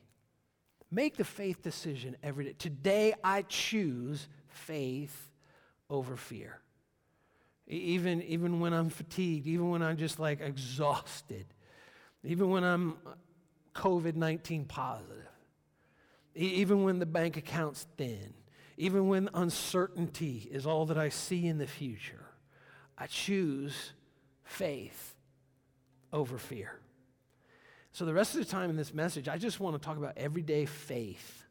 Make 0.90 1.16
the 1.16 1.24
faith 1.24 1.62
decision 1.62 2.16
every 2.22 2.46
day. 2.46 2.54
Today, 2.58 3.14
I 3.22 3.42
choose 3.42 4.26
faith 4.48 5.30
over 5.90 6.16
fear. 6.16 6.60
Even, 7.66 8.22
even 8.22 8.58
when 8.58 8.72
I'm 8.72 8.88
fatigued, 8.88 9.46
even 9.46 9.68
when 9.68 9.82
I'm 9.82 9.98
just 9.98 10.18
like 10.18 10.40
exhausted, 10.40 11.46
even 12.24 12.50
when 12.50 12.64
I'm 12.64 12.96
COVID 13.74 14.14
19 14.14 14.64
positive, 14.66 15.28
even 16.34 16.84
when 16.84 16.98
the 16.98 17.06
bank 17.06 17.36
account's 17.36 17.86
thin, 17.96 18.34
even 18.76 19.08
when 19.08 19.28
uncertainty 19.34 20.48
is 20.50 20.66
all 20.66 20.86
that 20.86 20.98
I 20.98 21.08
see 21.08 21.46
in 21.46 21.58
the 21.58 21.66
future, 21.66 22.24
I 22.96 23.06
choose 23.06 23.92
faith 24.44 25.14
over 26.12 26.38
fear. 26.38 26.80
So, 27.92 28.04
the 28.04 28.14
rest 28.14 28.34
of 28.34 28.40
the 28.40 28.50
time 28.50 28.70
in 28.70 28.76
this 28.76 28.94
message, 28.94 29.28
I 29.28 29.36
just 29.36 29.58
want 29.58 29.74
to 29.74 29.84
talk 29.84 29.96
about 29.96 30.16
everyday 30.16 30.64
faith 30.64 31.44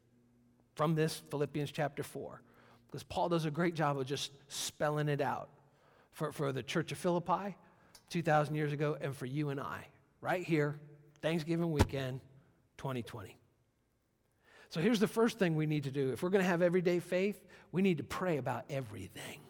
from 0.74 0.94
this 0.94 1.22
Philippians 1.30 1.70
chapter 1.70 2.02
4, 2.02 2.40
because 2.86 3.02
Paul 3.02 3.28
does 3.28 3.44
a 3.44 3.50
great 3.50 3.74
job 3.74 3.98
of 3.98 4.06
just 4.06 4.32
spelling 4.48 5.08
it 5.08 5.20
out 5.20 5.50
for, 6.12 6.32
for 6.32 6.52
the 6.52 6.62
church 6.62 6.92
of 6.92 6.98
Philippi 6.98 7.56
2,000 8.08 8.54
years 8.54 8.72
ago 8.72 8.96
and 9.00 9.14
for 9.14 9.26
you 9.26 9.50
and 9.50 9.60
I, 9.60 9.86
right 10.20 10.42
here, 10.44 10.78
Thanksgiving 11.22 11.72
weekend 11.72 12.20
2020. 12.78 13.36
So 14.70 14.80
here's 14.80 15.00
the 15.00 15.08
first 15.08 15.38
thing 15.38 15.56
we 15.56 15.66
need 15.66 15.84
to 15.84 15.90
do. 15.90 16.12
If 16.12 16.22
we're 16.22 16.30
going 16.30 16.44
to 16.44 16.48
have 16.48 16.62
everyday 16.62 17.00
faith, 17.00 17.44
we 17.72 17.82
need 17.82 17.98
to 17.98 18.04
pray 18.04 18.36
about 18.36 18.64
everything. 18.70 19.40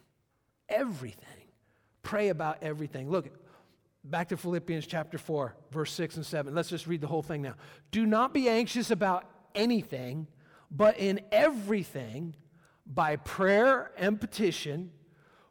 Everything. 0.68 1.26
Pray 2.02 2.30
about 2.30 2.58
everything. 2.62 3.10
Look, 3.10 3.28
back 4.02 4.28
to 4.28 4.36
Philippians 4.36 4.86
chapter 4.86 5.18
4, 5.18 5.54
verse 5.70 5.92
6 5.92 6.16
and 6.16 6.26
7. 6.26 6.54
Let's 6.54 6.70
just 6.70 6.86
read 6.86 7.02
the 7.02 7.06
whole 7.06 7.22
thing 7.22 7.42
now. 7.42 7.54
Do 7.90 8.06
not 8.06 8.32
be 8.32 8.48
anxious 8.48 8.90
about 8.90 9.24
anything, 9.54 10.26
but 10.70 10.98
in 10.98 11.20
everything, 11.30 12.34
by 12.86 13.16
prayer 13.16 13.90
and 13.98 14.18
petition, 14.18 14.90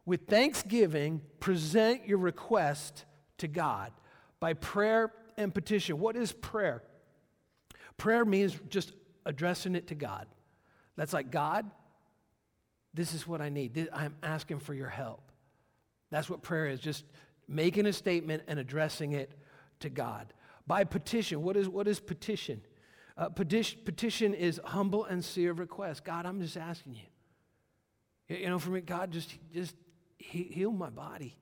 with 0.06 0.26
thanksgiving, 0.28 1.22
present 1.40 2.08
your 2.08 2.18
request 2.18 3.06
to 3.38 3.48
God. 3.48 3.92
By 4.40 4.54
prayer 4.54 5.12
and 5.38 5.54
petition. 5.54 6.00
What 6.00 6.16
is 6.16 6.32
prayer? 6.32 6.84
Prayer 7.98 8.26
means 8.26 8.58
just 8.70 8.94
addressing 9.26 9.76
it 9.76 9.88
to 9.88 9.96
God. 9.96 10.28
That's 10.96 11.14
like, 11.14 11.32
God, 11.32 11.70
this 12.94 13.14
is 13.14 13.28
what 13.28 13.42
I 13.42 13.50
need. 13.50 13.90
I'm 13.94 14.16
asking 14.24 14.60
for 14.60 14.74
your 14.74 14.90
help. 14.90 15.32
That's 16.12 16.30
what 16.30 16.42
prayer 16.42 16.68
is, 16.68 16.80
just 16.80 17.06
making 17.48 17.86
a 17.86 17.94
statement 17.94 18.44
and 18.48 18.60
addressing 18.60 19.14
it 19.14 19.32
to 19.82 19.90
God. 19.90 20.34
By 20.66 20.84
petition, 20.84 21.42
what 21.42 21.58
is, 21.58 21.68
what 21.68 21.88
is 21.88 22.00
petition? 22.00 22.62
Uh, 23.18 23.30
petition? 23.30 23.80
Petition 23.86 24.34
is 24.34 24.60
humble 24.64 25.06
and 25.06 25.24
sincere 25.24 25.54
request. 25.54 26.04
God, 26.04 26.26
I'm 26.26 26.42
just 26.42 26.58
asking 26.58 26.96
you. 26.96 28.38
You 28.38 28.50
know, 28.50 28.60
for 28.60 28.70
me, 28.70 28.82
God, 28.82 29.12
just, 29.12 29.34
just 29.54 29.76
heal 30.18 30.72
my 30.72 30.90
body. 30.90 31.36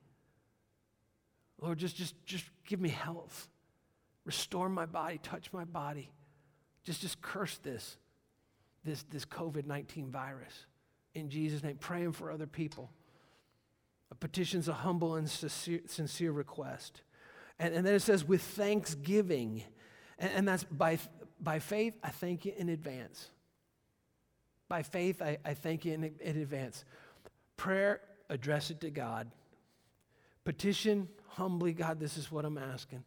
Lord, 1.60 1.78
just, 1.78 1.96
just, 1.96 2.14
just 2.24 2.44
give 2.66 2.80
me 2.80 2.88
health. 2.88 3.48
Restore 4.24 4.68
my 4.68 4.86
body, 4.86 5.18
touch 5.22 5.52
my 5.52 5.64
body. 5.64 6.10
Just, 6.84 7.00
just 7.00 7.20
curse 7.20 7.58
this, 7.58 7.96
this, 8.84 9.04
this 9.10 9.24
COVID 9.24 9.66
19 9.66 10.10
virus. 10.10 10.66
In 11.14 11.30
Jesus' 11.30 11.62
name, 11.62 11.76
praying 11.76 12.12
for 12.12 12.30
other 12.30 12.46
people. 12.46 12.90
A 14.10 14.14
petition's 14.14 14.68
a 14.68 14.72
humble 14.72 15.16
and 15.16 15.28
sincere, 15.28 15.80
sincere 15.86 16.32
request. 16.32 17.02
And, 17.58 17.74
and, 17.74 17.86
then 17.86 17.94
it 17.94 18.02
says, 18.02 18.24
with 18.24 18.42
thanksgiving. 18.42 19.64
And, 20.18 20.30
and, 20.32 20.48
that's 20.48 20.64
by, 20.64 20.98
by 21.40 21.58
faith, 21.58 21.94
I 22.02 22.10
thank 22.10 22.44
you 22.44 22.52
in 22.56 22.68
advance. 22.68 23.30
By 24.68 24.82
faith, 24.82 25.20
I, 25.20 25.38
I 25.44 25.54
thank 25.54 25.84
you 25.84 25.94
in, 25.94 26.04
in 26.20 26.40
advance. 26.40 26.84
Prayer, 27.56 28.00
address 28.30 28.70
it 28.70 28.80
to 28.82 28.90
God. 28.90 29.30
Petition, 30.48 31.08
humbly, 31.26 31.74
God, 31.74 32.00
this 32.00 32.16
is 32.16 32.32
what 32.32 32.46
I'm 32.46 32.56
asking. 32.56 33.04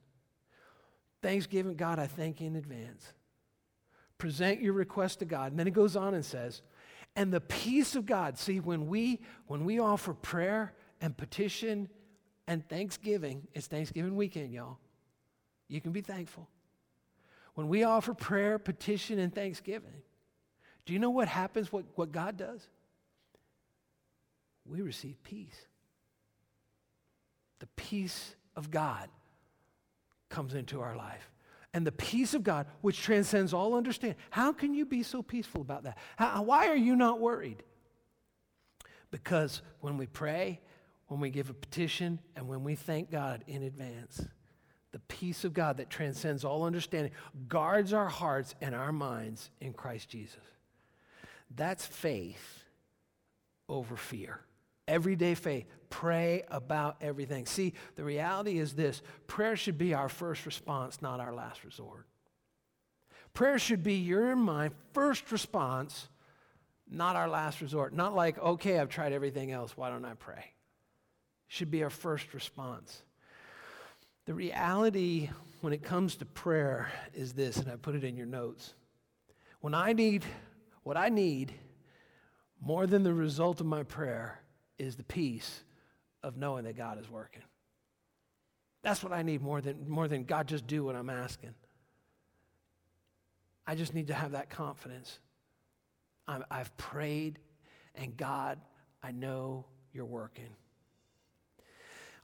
Thanksgiving, 1.24 1.76
God, 1.76 1.98
I 1.98 2.06
thank 2.06 2.40
you 2.40 2.46
in 2.46 2.56
advance 2.56 3.14
present 4.20 4.62
your 4.62 4.74
request 4.74 5.18
to 5.18 5.26
God. 5.26 5.52
And 5.52 5.60
then 5.60 5.66
it 5.66 5.74
goes 5.74 5.96
on 5.96 6.14
and 6.14 6.24
says, 6.24 6.62
and 7.16 7.34
the 7.34 7.42
peace 7.42 7.96
of 7.96 8.06
God. 8.06 8.38
See, 8.38 8.60
when 8.60 8.86
we 8.86 9.22
when 9.48 9.66
we 9.66 9.80
offer 9.80 10.14
prayer 10.14 10.76
and 11.02 11.18
petition 11.18 11.90
and 12.46 12.64
thanksgiving, 12.70 13.48
it's 13.56 13.66
Thanksgiving 13.66 14.16
weekend, 14.16 14.54
y'all. 14.54 14.78
You 15.68 15.82
can 15.82 15.94
be 15.94 16.02
thankful. 16.02 16.48
When 17.56 17.70
we 17.70 17.84
offer 17.84 18.14
prayer, 18.14 18.60
petition, 18.60 19.18
and 19.18 19.34
thanksgiving, 19.34 20.04
do 20.86 20.94
you 20.94 21.00
know 21.00 21.10
what 21.10 21.28
happens, 21.28 21.72
what, 21.72 21.86
what 21.96 22.12
God 22.12 22.38
does? 22.38 22.68
We 24.64 24.82
receive 24.82 25.16
peace. 25.24 25.66
The 27.62 27.68
peace 27.76 28.36
of 28.56 28.72
God 28.72 29.08
comes 30.30 30.56
into 30.56 30.82
our 30.82 30.96
life 30.96 31.32
and 31.76 31.86
the 31.86 31.92
peace 31.92 32.34
of 32.34 32.44
God, 32.44 32.66
which 32.82 33.00
transcends 33.00 33.54
all 33.54 33.76
understanding. 33.76 34.18
How 34.32 34.52
can 34.52 34.74
you 34.74 34.84
be 34.84 35.04
so 35.04 35.22
peaceful 35.22 35.62
about 35.62 35.84
that? 35.84 36.00
How, 36.18 36.42
why 36.42 36.70
are 36.70 36.76
you 36.76 36.96
not 36.96 37.20
worried? 37.20 37.62
Because 39.12 39.62
when 39.80 39.96
we 39.96 40.08
pray, 40.08 40.60
when 41.06 41.20
we 41.20 41.30
give 41.30 41.52
a 41.52 41.54
petition, 41.54 42.20
and 42.36 42.48
when 42.48 42.64
we 42.64 42.74
thank 42.74 43.12
God 43.12 43.44
in 43.46 43.62
advance, 43.62 44.26
the 44.92 45.00
peace 45.02 45.46
of 45.46 45.54
God 45.54 45.78
that 45.78 45.92
transcends 45.92 46.44
all 46.44 46.64
understanding 46.64 47.12
guards 47.48 47.94
our 47.94 48.10
hearts 48.10 48.56
and 48.60 48.74
our 48.74 48.92
minds 48.92 49.52
in 49.62 49.72
Christ 49.74 50.10
Jesus. 50.10 50.42
That's 51.56 51.86
faith 51.86 52.64
over 53.70 53.96
fear. 53.96 54.42
Everyday 54.92 55.36
faith. 55.36 55.68
Pray 55.90 56.44
about 56.50 56.98
everything. 57.00 57.46
See, 57.46 57.74
the 57.96 58.04
reality 58.04 58.60
is 58.60 58.74
this 58.74 59.02
prayer 59.26 59.56
should 59.56 59.78
be 59.78 59.94
our 59.94 60.10
first 60.10 60.46
response, 60.46 61.02
not 61.02 61.22
our 61.22 61.34
last 61.34 61.64
resort. 61.64 62.08
Prayer 63.34 63.58
should 63.58 63.84
be 63.84 63.96
your 63.96 64.32
and 64.32 64.44
my 64.44 64.70
first 64.92 65.32
response, 65.32 66.10
not 66.90 67.16
our 67.16 67.30
last 67.30 67.62
resort. 67.62 67.94
Not 67.94 68.14
like, 68.14 68.38
okay, 68.38 68.80
I've 68.80 68.90
tried 68.90 69.14
everything 69.14 69.54
else, 69.54 69.78
why 69.78 69.90
don't 69.90 70.04
I 70.04 70.16
pray? 70.16 70.44
Should 71.48 71.72
be 71.72 71.84
our 71.84 71.90
first 71.90 72.34
response. 72.34 73.02
The 74.26 74.34
reality 74.34 75.30
when 75.62 75.72
it 75.72 75.84
comes 75.84 76.18
to 76.18 76.26
prayer 76.26 76.92
is 77.14 77.32
this, 77.32 77.56
and 77.56 77.72
I 77.72 77.78
put 77.78 77.96
it 77.96 78.04
in 78.04 78.18
your 78.18 78.26
notes. 78.26 78.74
When 79.62 79.74
I 79.74 79.94
need, 79.94 80.26
what 80.84 80.98
I 80.98 81.08
need 81.08 81.54
more 82.62 82.86
than 82.88 83.04
the 83.04 83.14
result 83.14 83.62
of 83.62 83.68
my 83.68 83.84
prayer 83.84 84.41
is 84.82 84.96
the 84.96 85.04
peace 85.04 85.64
of 86.24 86.38
knowing 86.38 86.64
that 86.64 86.76
God 86.76 87.00
is 87.00 87.08
working. 87.08 87.44
That's 88.82 89.04
what 89.04 89.14
I 89.14 89.22
need 89.22 89.42
more 89.44 89.62
than, 89.62 89.88
more 89.88 90.08
than 90.08 90.24
God 90.24 90.48
just 90.48 90.66
do 90.66 90.84
what 90.84 90.96
I'm 90.96 91.10
asking. 91.10 91.54
I 93.68 93.76
just 93.76 93.94
need 93.94 94.08
to 94.08 94.16
have 94.16 94.32
that 94.32 94.50
confidence. 94.50 95.20
i 96.28 96.42
have 96.50 96.76
prayed, 96.78 97.38
and 97.94 98.18
God, 98.18 98.60
I 99.04 99.12
know 99.12 99.66
you're 99.94 100.04
working. 100.04 100.50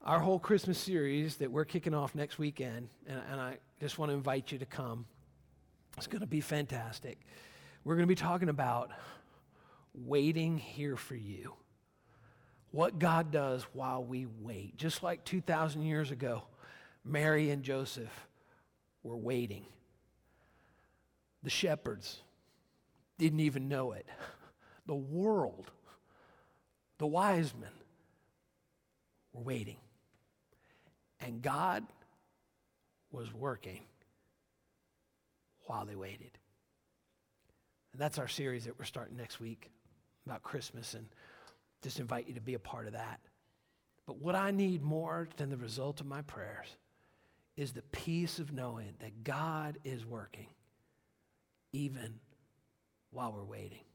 Our 0.02 0.20
whole 0.20 0.40
Christmas 0.40 0.80
series 0.80 1.36
that 1.36 1.52
we're 1.52 1.66
kicking 1.66 1.94
off 1.94 2.16
next 2.16 2.40
weekend, 2.40 2.90
and, 3.06 3.22
and 3.32 3.40
I 3.40 3.58
just 3.80 4.00
want 4.00 4.10
to 4.10 4.16
invite 4.16 4.52
you 4.52 4.58
to 4.58 4.66
come. 4.66 5.06
It's 5.96 6.08
going 6.08 6.22
to 6.22 6.28
be 6.28 6.42
fantastic. 6.42 7.20
We're 7.84 7.96
going 7.96 8.08
to 8.08 8.12
be 8.12 8.16
talking 8.16 8.50
about 8.50 8.90
waiting 9.94 10.58
here 10.58 10.96
for 10.96 11.16
you 11.16 11.54
what 12.72 13.00
God 13.00 13.32
does 13.32 13.64
while 13.74 14.04
we 14.04 14.26
wait. 14.42 14.78
Just 14.78 15.04
like 15.04 15.24
2,000 15.24 15.84
years 15.84 16.12
ago, 16.12 16.44
Mary 17.04 17.50
and 17.50 17.64
Joseph 17.64 18.28
were 19.04 19.18
waiting. 19.18 19.66
The 21.44 21.50
shepherds 21.50 22.18
didn't 23.18 23.40
even 23.40 23.68
know 23.68 23.94
it. 23.94 24.06
The 24.86 24.96
world, 24.96 25.72
the 26.98 27.08
wise 27.08 27.54
men, 27.60 27.70
were 29.34 29.44
waiting. 29.44 29.78
And 31.20 31.42
God 31.42 31.86
was 33.12 33.34
working 33.34 33.82
while 35.66 35.86
they 35.86 35.96
waited. 35.96 36.32
And 37.94 38.02
that's 38.02 38.20
our 38.20 38.28
series 38.28 38.66
that 38.66 38.78
we're 38.78 38.86
starting 38.86 39.18
next 39.18 39.40
week 39.40 39.72
about 40.26 40.44
Christmas 40.44 40.94
and 40.94 41.08
just 41.88 42.02
invite 42.02 42.28
you 42.28 42.34
to 42.34 42.42
be 42.42 42.54
a 42.54 42.60
part 42.60 42.86
of 42.86 42.94
that. 42.94 43.22
But 44.06 44.18
what 44.18 44.36
I 44.36 44.52
need 44.52 44.84
more 44.84 45.30
than 45.38 45.50
the 45.50 45.56
result 45.56 46.02
of 46.02 46.06
my 46.06 46.22
prayers 46.22 46.68
is 47.56 47.72
the 47.72 47.82
peace 47.82 48.40
of 48.40 48.52
knowing 48.52 48.94
that 49.00 49.24
God 49.24 49.78
is 49.86 50.06
working 50.06 50.48
even 51.72 52.16
while 53.12 53.32
we're 53.32 53.46
waiting. 53.46 53.86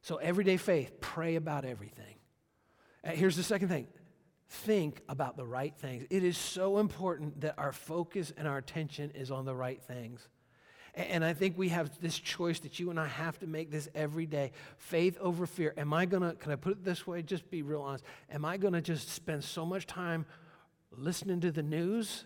So, 0.00 0.18
everyday 0.18 0.58
faith, 0.58 1.00
pray 1.00 1.34
about 1.34 1.64
everything. 1.64 2.14
And 3.02 3.18
here's 3.18 3.36
the 3.36 3.42
second 3.42 3.66
thing 3.66 3.88
think 4.48 5.02
about 5.08 5.36
the 5.36 5.44
right 5.44 5.74
things. 5.76 6.06
It 6.10 6.22
is 6.22 6.38
so 6.38 6.78
important 6.78 7.40
that 7.40 7.56
our 7.58 7.72
focus 7.72 8.32
and 8.36 8.46
our 8.46 8.58
attention 8.58 9.10
is 9.10 9.32
on 9.32 9.44
the 9.44 9.56
right 9.56 9.82
things. 9.82 10.28
And 10.98 11.24
I 11.24 11.32
think 11.32 11.56
we 11.56 11.68
have 11.68 12.00
this 12.00 12.18
choice 12.18 12.58
that 12.60 12.80
you 12.80 12.90
and 12.90 12.98
I 12.98 13.06
have 13.06 13.38
to 13.38 13.46
make 13.46 13.70
this 13.70 13.88
every 13.94 14.26
day 14.26 14.50
faith 14.78 15.16
over 15.20 15.46
fear. 15.46 15.72
Am 15.76 15.92
I 15.92 16.06
going 16.06 16.24
to, 16.24 16.34
can 16.34 16.50
I 16.50 16.56
put 16.56 16.72
it 16.72 16.84
this 16.84 17.06
way? 17.06 17.22
Just 17.22 17.48
be 17.50 17.62
real 17.62 17.82
honest. 17.82 18.02
Am 18.32 18.44
I 18.44 18.56
going 18.56 18.72
to 18.72 18.80
just 18.80 19.08
spend 19.08 19.44
so 19.44 19.64
much 19.64 19.86
time 19.86 20.26
listening 20.90 21.40
to 21.42 21.52
the 21.52 21.62
news? 21.62 22.24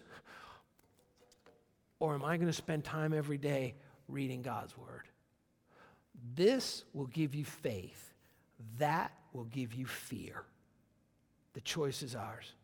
Or 2.01 2.15
am 2.15 2.25
I 2.25 2.39
going 2.39 2.47
to 2.47 2.53
spend 2.55 2.83
time 2.83 3.13
every 3.13 3.37
day 3.37 3.75
reading 4.09 4.41
God's 4.41 4.77
word? 4.79 5.03
This 6.35 6.85
will 6.95 7.09
give 7.09 7.35
you 7.35 7.45
faith, 7.45 8.15
that 8.79 9.13
will 9.35 9.45
give 9.45 9.75
you 9.75 9.85
fear. 9.85 10.45
The 11.53 11.61
choice 11.61 12.03
is 12.03 12.17
ours. 12.17 12.55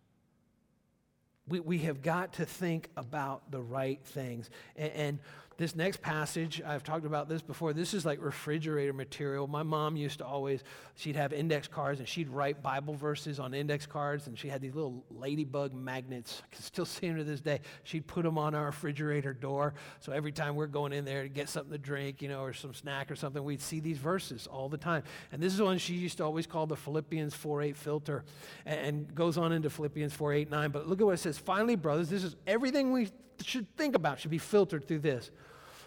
We, 1.47 1.61
we 1.61 1.79
have 1.81 2.03
got 2.03 2.35
to 2.35 2.47
think 2.47 2.89
about 2.97 3.51
the 3.51 3.61
right 3.61 4.01
things. 4.05 4.49
And, 4.77 4.93
and 4.93 5.19
this 5.59 5.75
next 5.75 6.01
passage, 6.01 6.63
I've 6.65 6.85
talked 6.85 7.05
about 7.05 7.29
this 7.29 7.43
before. 7.43 7.73
This 7.73 7.93
is 7.93 8.07
like 8.07 8.23
refrigerator 8.23 8.93
material. 8.93 9.49
My 9.49 9.65
mom 9.65 9.97
used 9.97 10.19
to 10.19 10.25
always, 10.25 10.63
she'd 10.95 11.17
have 11.17 11.33
index 11.33 11.67
cards 11.67 11.99
and 11.99 12.09
she'd 12.09 12.29
write 12.29 12.63
Bible 12.63 12.95
verses 12.95 13.41
on 13.41 13.53
index 13.53 13.85
cards, 13.85 14.29
and 14.29 14.39
she 14.39 14.49
had 14.49 14.61
these 14.63 14.77
little 14.77 15.05
ladybug 15.11 15.75
magnets. 15.75 16.43
I 16.45 16.55
can 16.55 16.63
still 16.63 16.85
see 16.85 17.09
them 17.09 17.17
to 17.17 17.25
this 17.25 17.41
day. 17.41 17.61
She'd 17.83 18.07
put 18.07 18.23
them 18.23 18.39
on 18.39 18.55
our 18.55 18.67
refrigerator 18.67 19.35
door. 19.35 19.75
So 19.99 20.13
every 20.13 20.31
time 20.31 20.55
we're 20.55 20.69
going 20.69 20.93
in 20.93 21.05
there 21.05 21.25
to 21.25 21.29
get 21.29 21.49
something 21.49 21.73
to 21.73 21.79
drink, 21.79 22.23
you 22.23 22.29
know, 22.29 22.43
or 22.43 22.53
some 22.53 22.73
snack 22.73 23.11
or 23.11 23.17
something, 23.17 23.43
we'd 23.43 23.61
see 23.61 23.81
these 23.81 23.99
verses 23.99 24.47
all 24.47 24.69
the 24.69 24.79
time. 24.79 25.03
And 25.33 25.43
this 25.43 25.53
is 25.53 25.61
one 25.61 25.79
she 25.79 25.95
used 25.95 26.19
to 26.19 26.25
always 26.25 26.47
call 26.47 26.69
the 26.69 26.77
Philippians 26.77 27.35
4 27.35 27.63
8 27.63 27.77
filter, 27.77 28.25
and, 28.65 28.81
and 28.81 29.15
goes 29.15 29.37
on 29.37 29.51
into 29.51 29.71
Philippians 29.71 30.13
4 30.13 30.35
8 30.35 30.51
9. 30.53 30.71
But 30.71 30.87
look 30.87 31.01
at 31.01 31.05
what 31.05 31.15
it 31.15 31.19
says. 31.19 31.37
Finally, 31.37 31.75
brothers, 31.75 32.09
this 32.09 32.23
is 32.23 32.37
everything 32.47 32.93
we 32.93 33.09
should 33.45 33.77
think 33.77 33.95
about 33.95 34.21
should 34.21 34.31
be 34.31 34.39
filtered 34.39 34.87
through 34.87 35.01
this. 35.01 35.31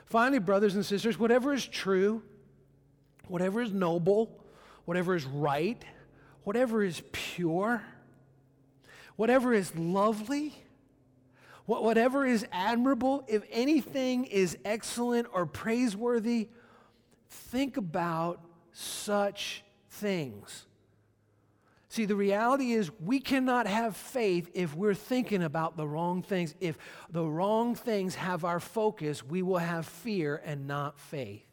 Finally, 0.06 0.40
brothers 0.40 0.76
and 0.76 0.86
sisters, 0.86 1.18
whatever 1.18 1.54
is 1.54 1.66
true, 1.66 2.22
whatever 3.28 3.62
is 3.62 3.72
noble, 3.72 4.44
whatever 4.86 5.16
is 5.16 5.26
right, 5.26 5.84
whatever 6.44 6.84
is 6.84 7.02
pure, 7.12 7.82
whatever 9.16 9.54
is 9.54 9.76
lovely, 9.76 10.54
whatever 11.66 12.26
is 12.26 12.46
admirable, 12.52 13.24
if 13.28 13.44
anything 13.52 14.26
is 14.26 14.58
excellent 14.66 15.28
or 15.32 15.46
praiseworthy, 15.46 16.50
think 17.30 17.78
about 17.78 18.42
such 18.74 19.64
things. 19.90 20.66
See, 21.92 22.06
the 22.06 22.16
reality 22.16 22.72
is 22.72 22.90
we 23.02 23.20
cannot 23.20 23.68
have 23.68 23.98
faith 23.98 24.50
if 24.54 24.74
we're 24.74 24.94
thinking 24.94 25.44
about 25.44 25.76
the 25.76 25.86
wrong 25.86 26.24
things. 26.24 26.56
If 26.62 26.78
the 27.10 27.26
wrong 27.26 27.76
things 27.76 28.16
have 28.16 28.46
our 28.46 28.62
focus, 28.62 29.26
we 29.26 29.42
will 29.42 29.58
have 29.58 29.86
fear 29.86 30.42
and 30.46 30.68
not 30.68 30.98
faith. 30.98 31.51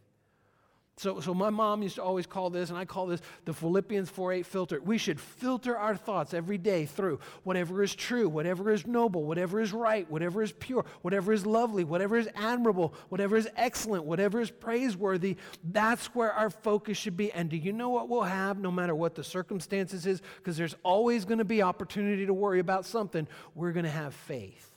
So, 0.99 1.21
so 1.21 1.33
my 1.33 1.49
mom 1.49 1.85
used 1.85 1.95
to 1.95 2.03
always 2.03 2.27
call 2.27 2.51
this, 2.51 2.71
and 2.71 2.79
I 2.79 2.85
call 2.85 3.07
this 3.07 3.21
the 3.45 3.55
Philippians 3.55 4.11
4.8 4.11 4.45
filter. 4.45 4.81
We 4.81 4.99
should 4.99 5.21
filter 5.21 5.77
our 5.77 5.95
thoughts 5.95 6.35
every 6.35 6.59
day 6.59 6.87
through 6.87 7.21
whatever 7.45 7.85
is 7.85 7.95
true, 7.95 8.29
whatever 8.29 8.73
is 8.73 8.85
noble, 8.85 9.25
whatever 9.25 9.61
is 9.61 9.73
right, 9.73 10.11
whatever 10.11 10.43
is 10.43 10.51
pure, 10.51 10.85
whatever 11.03 11.33
is 11.33 11.47
lovely, 11.47 11.85
whatever 11.85 12.17
is 12.17 12.29
admirable, 12.35 12.95
whatever 13.11 13.37
is 13.37 13.49
excellent, 13.55 14.05
whatever 14.05 14.41
is 14.41 14.51
praiseworthy. 14.51 15.37
That's 15.63 16.07
where 16.17 16.33
our 16.33 16.51
focus 16.51 16.99
should 16.99 17.17
be. 17.17 17.31
And 17.31 17.49
do 17.49 17.57
you 17.57 17.73
know 17.73 17.91
what 17.91 18.09
we'll 18.09 18.23
have 18.23 18.59
no 18.59 18.73
matter 18.73 18.95
what 18.95 19.15
the 19.15 19.23
circumstances 19.23 20.05
is? 20.05 20.21
Because 20.39 20.57
there's 20.57 20.75
always 20.83 21.25
going 21.25 21.39
to 21.39 21.45
be 21.45 21.63
opportunity 21.63 22.27
to 22.27 22.35
worry 22.35 22.59
about 22.59 22.85
something. 22.85 23.29
We're 23.55 23.73
going 23.73 23.85
to 23.85 23.91
have 23.91 24.15
faith 24.15 24.69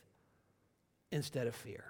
instead 1.12 1.48
of 1.48 1.56
fear. 1.56 1.84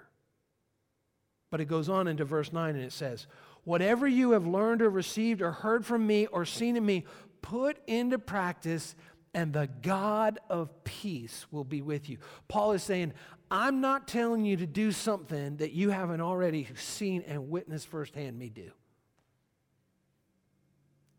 But 1.50 1.60
it 1.60 1.66
goes 1.66 1.90
on 1.90 2.08
into 2.08 2.24
verse 2.24 2.50
9 2.50 2.74
and 2.74 2.82
it 2.82 2.94
says, 2.94 3.26
Whatever 3.64 4.08
you 4.08 4.32
have 4.32 4.46
learned 4.46 4.82
or 4.82 4.90
received 4.90 5.40
or 5.40 5.52
heard 5.52 5.86
from 5.86 6.06
me 6.06 6.26
or 6.26 6.44
seen 6.44 6.76
in 6.76 6.84
me, 6.84 7.04
put 7.42 7.78
into 7.86 8.18
practice, 8.18 8.94
and 9.34 9.52
the 9.52 9.68
God 9.82 10.38
of 10.50 10.84
peace 10.84 11.46
will 11.50 11.64
be 11.64 11.80
with 11.82 12.08
you. 12.08 12.18
Paul 12.48 12.72
is 12.72 12.82
saying, 12.82 13.12
I'm 13.50 13.80
not 13.80 14.08
telling 14.08 14.44
you 14.44 14.56
to 14.56 14.66
do 14.66 14.92
something 14.92 15.58
that 15.58 15.72
you 15.72 15.90
haven't 15.90 16.20
already 16.20 16.68
seen 16.74 17.22
and 17.26 17.50
witnessed 17.50 17.86
firsthand 17.86 18.38
me 18.38 18.48
do. 18.48 18.70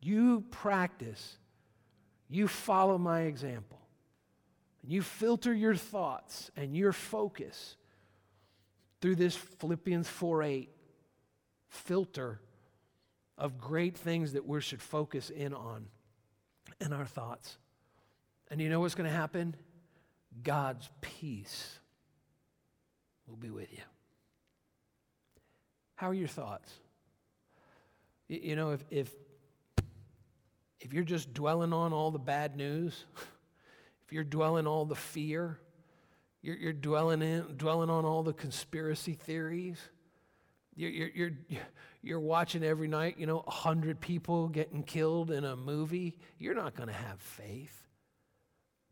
You 0.02 0.42
practice, 0.52 1.38
you 2.30 2.48
follow 2.48 2.98
my 2.98 3.22
example, 3.22 3.80
you 4.84 5.02
filter 5.02 5.54
your 5.54 5.76
thoughts 5.76 6.52
and 6.58 6.76
your 6.76 6.92
focus 6.92 7.78
through 9.00 9.16
this 9.16 9.36
Philippians 9.36 10.10
4 10.10 10.44
8 10.44 10.70
filter 11.74 12.40
of 13.38 13.58
great 13.58 13.98
things 13.98 14.34
that 14.34 14.48
we 14.48 14.62
should 14.62 14.82
focus 14.82 15.30
in 15.30 15.54
on 15.54 15.88
in 16.80 16.94
our 16.94 17.06
thoughts. 17.06 17.58
And 18.50 18.62
you 18.62 18.70
know 18.70 18.80
what's 18.80 18.96
going 18.96 19.10
to 19.10 19.16
happen? 19.16 19.56
God's 20.44 20.90
peace 21.02 21.80
will 23.28 23.36
be 23.36 23.50
with 23.50 23.72
you. 23.72 23.84
How 25.96 26.10
are 26.10 26.14
your 26.14 26.28
thoughts? 26.28 26.72
You 28.28 28.56
know, 28.56 28.72
if, 28.72 28.84
if, 28.90 29.12
if 30.80 30.94
you're 30.94 31.04
just 31.04 31.34
dwelling 31.34 31.74
on 31.74 31.94
all 31.94 32.12
the 32.12 32.20
bad 32.20 32.56
news, 32.56 33.06
if 34.06 34.14
you're 34.14 34.24
dwelling 34.24 34.68
all 34.68 34.86
the 34.86 34.96
fear, 34.96 35.60
you're, 36.42 36.58
you're 36.58 36.74
dwelling, 36.74 37.22
in, 37.22 37.44
dwelling 37.58 37.90
on 37.90 38.06
all 38.06 38.22
the 38.24 38.34
conspiracy 38.34 39.14
theories, 39.14 39.78
you're, 40.76 40.90
you're, 40.90 41.10
you're, 41.48 41.62
you're 42.02 42.20
watching 42.20 42.64
every 42.64 42.88
night, 42.88 43.16
you 43.18 43.26
know, 43.26 43.38
100 43.38 44.00
people 44.00 44.48
getting 44.48 44.84
killed 44.84 45.32
in 45.32 45.44
a 45.44 45.56
movie. 45.56 46.18
You're 46.40 46.56
not 46.56 46.76
going 46.76 46.90
to 46.90 46.96
have 46.96 47.20
faith. 47.20 47.76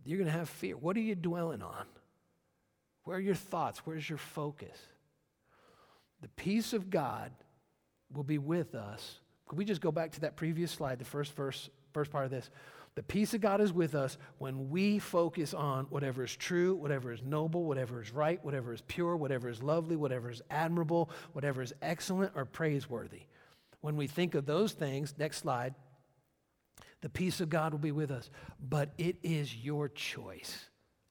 You're 0.05 0.17
going 0.17 0.31
to 0.31 0.37
have 0.37 0.49
fear. 0.49 0.75
What 0.75 0.95
are 0.97 1.01
you 1.01 1.15
dwelling 1.15 1.61
on? 1.61 1.85
Where 3.03 3.17
are 3.17 3.21
your 3.21 3.35
thoughts? 3.35 3.79
Where's 3.85 4.07
your 4.07 4.17
focus? 4.17 4.77
The 6.21 6.27
peace 6.29 6.73
of 6.73 6.89
God 6.89 7.31
will 8.13 8.23
be 8.23 8.37
with 8.37 8.75
us. 8.75 9.19
Could 9.47 9.57
we 9.57 9.65
just 9.65 9.81
go 9.81 9.91
back 9.91 10.11
to 10.13 10.21
that 10.21 10.35
previous 10.35 10.71
slide, 10.71 10.99
the 10.99 11.05
first 11.05 11.35
verse, 11.35 11.69
first 11.93 12.11
part 12.11 12.25
of 12.25 12.31
this? 12.31 12.49
The 12.95 13.03
peace 13.03 13.33
of 13.33 13.39
God 13.39 13.61
is 13.61 13.71
with 13.71 13.95
us 13.95 14.17
when 14.37 14.69
we 14.69 14.99
focus 14.99 15.53
on 15.53 15.85
whatever 15.85 16.25
is 16.25 16.35
true, 16.35 16.75
whatever 16.75 17.13
is 17.13 17.23
noble, 17.23 17.63
whatever 17.63 18.01
is 18.01 18.11
right, 18.11 18.43
whatever 18.43 18.73
is 18.73 18.81
pure, 18.81 19.15
whatever 19.15 19.47
is 19.47 19.63
lovely, 19.63 19.95
whatever 19.95 20.29
is 20.29 20.41
admirable, 20.49 21.09
whatever 21.31 21.61
is 21.61 21.73
excellent 21.81 22.33
or 22.35 22.43
praiseworthy. 22.43 23.21
When 23.79 23.95
we 23.95 24.07
think 24.07 24.35
of 24.35 24.45
those 24.45 24.73
things, 24.73 25.13
next 25.17 25.37
slide, 25.37 25.73
the 26.99 27.09
peace 27.09 27.39
of 27.39 27.49
God 27.49 27.71
will 27.71 27.79
be 27.79 27.93
with 27.93 28.11
us. 28.11 28.29
But 28.59 28.91
it 28.97 29.15
is 29.23 29.55
your 29.55 29.87
choice. 29.87 30.65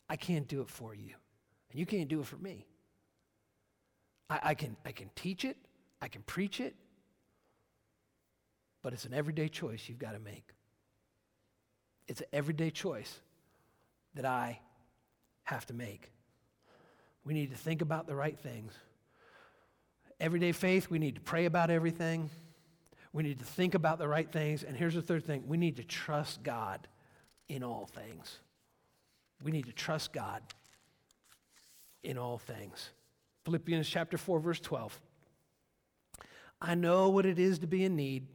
I 0.08 0.16
can't 0.16 0.46
do 0.46 0.60
it 0.60 0.68
for 0.68 0.94
you, 0.94 1.14
and 1.70 1.80
you 1.80 1.86
can't 1.86 2.08
do 2.08 2.20
it 2.20 2.26
for 2.26 2.36
me. 2.36 2.66
I, 4.28 4.40
I 4.42 4.54
can, 4.54 4.76
I 4.84 4.92
can 4.92 5.10
teach 5.16 5.44
it, 5.44 5.56
I 6.02 6.08
can 6.08 6.22
preach 6.22 6.60
it, 6.60 6.74
but 8.82 8.92
it's 8.92 9.04
an 9.04 9.14
everyday 9.14 9.48
choice 9.48 9.88
you've 9.88 9.98
got 9.98 10.12
to 10.12 10.18
make. 10.18 10.52
It's 12.10 12.22
an 12.22 12.26
everyday 12.32 12.70
choice 12.70 13.20
that 14.16 14.24
I 14.24 14.58
have 15.44 15.64
to 15.66 15.72
make. 15.72 16.10
We 17.24 17.34
need 17.34 17.52
to 17.52 17.56
think 17.56 17.82
about 17.82 18.08
the 18.08 18.16
right 18.16 18.36
things. 18.36 18.72
Everyday 20.18 20.50
faith, 20.50 20.90
we 20.90 20.98
need 20.98 21.14
to 21.14 21.20
pray 21.20 21.44
about 21.44 21.70
everything. 21.70 22.28
We 23.12 23.22
need 23.22 23.38
to 23.38 23.44
think 23.44 23.76
about 23.76 24.00
the 24.00 24.08
right 24.08 24.28
things. 24.28 24.64
And 24.64 24.76
here's 24.76 24.94
the 24.94 25.02
third 25.02 25.24
thing 25.24 25.44
we 25.46 25.56
need 25.56 25.76
to 25.76 25.84
trust 25.84 26.42
God 26.42 26.88
in 27.48 27.62
all 27.62 27.86
things. 27.86 28.40
We 29.44 29.52
need 29.52 29.66
to 29.66 29.72
trust 29.72 30.12
God 30.12 30.42
in 32.02 32.18
all 32.18 32.38
things. 32.38 32.90
Philippians 33.44 33.88
chapter 33.88 34.18
4, 34.18 34.40
verse 34.40 34.58
12. 34.58 35.00
I 36.60 36.74
know 36.74 37.08
what 37.08 37.24
it 37.24 37.38
is 37.38 37.60
to 37.60 37.68
be 37.68 37.84
in 37.84 37.94
need 37.94 38.26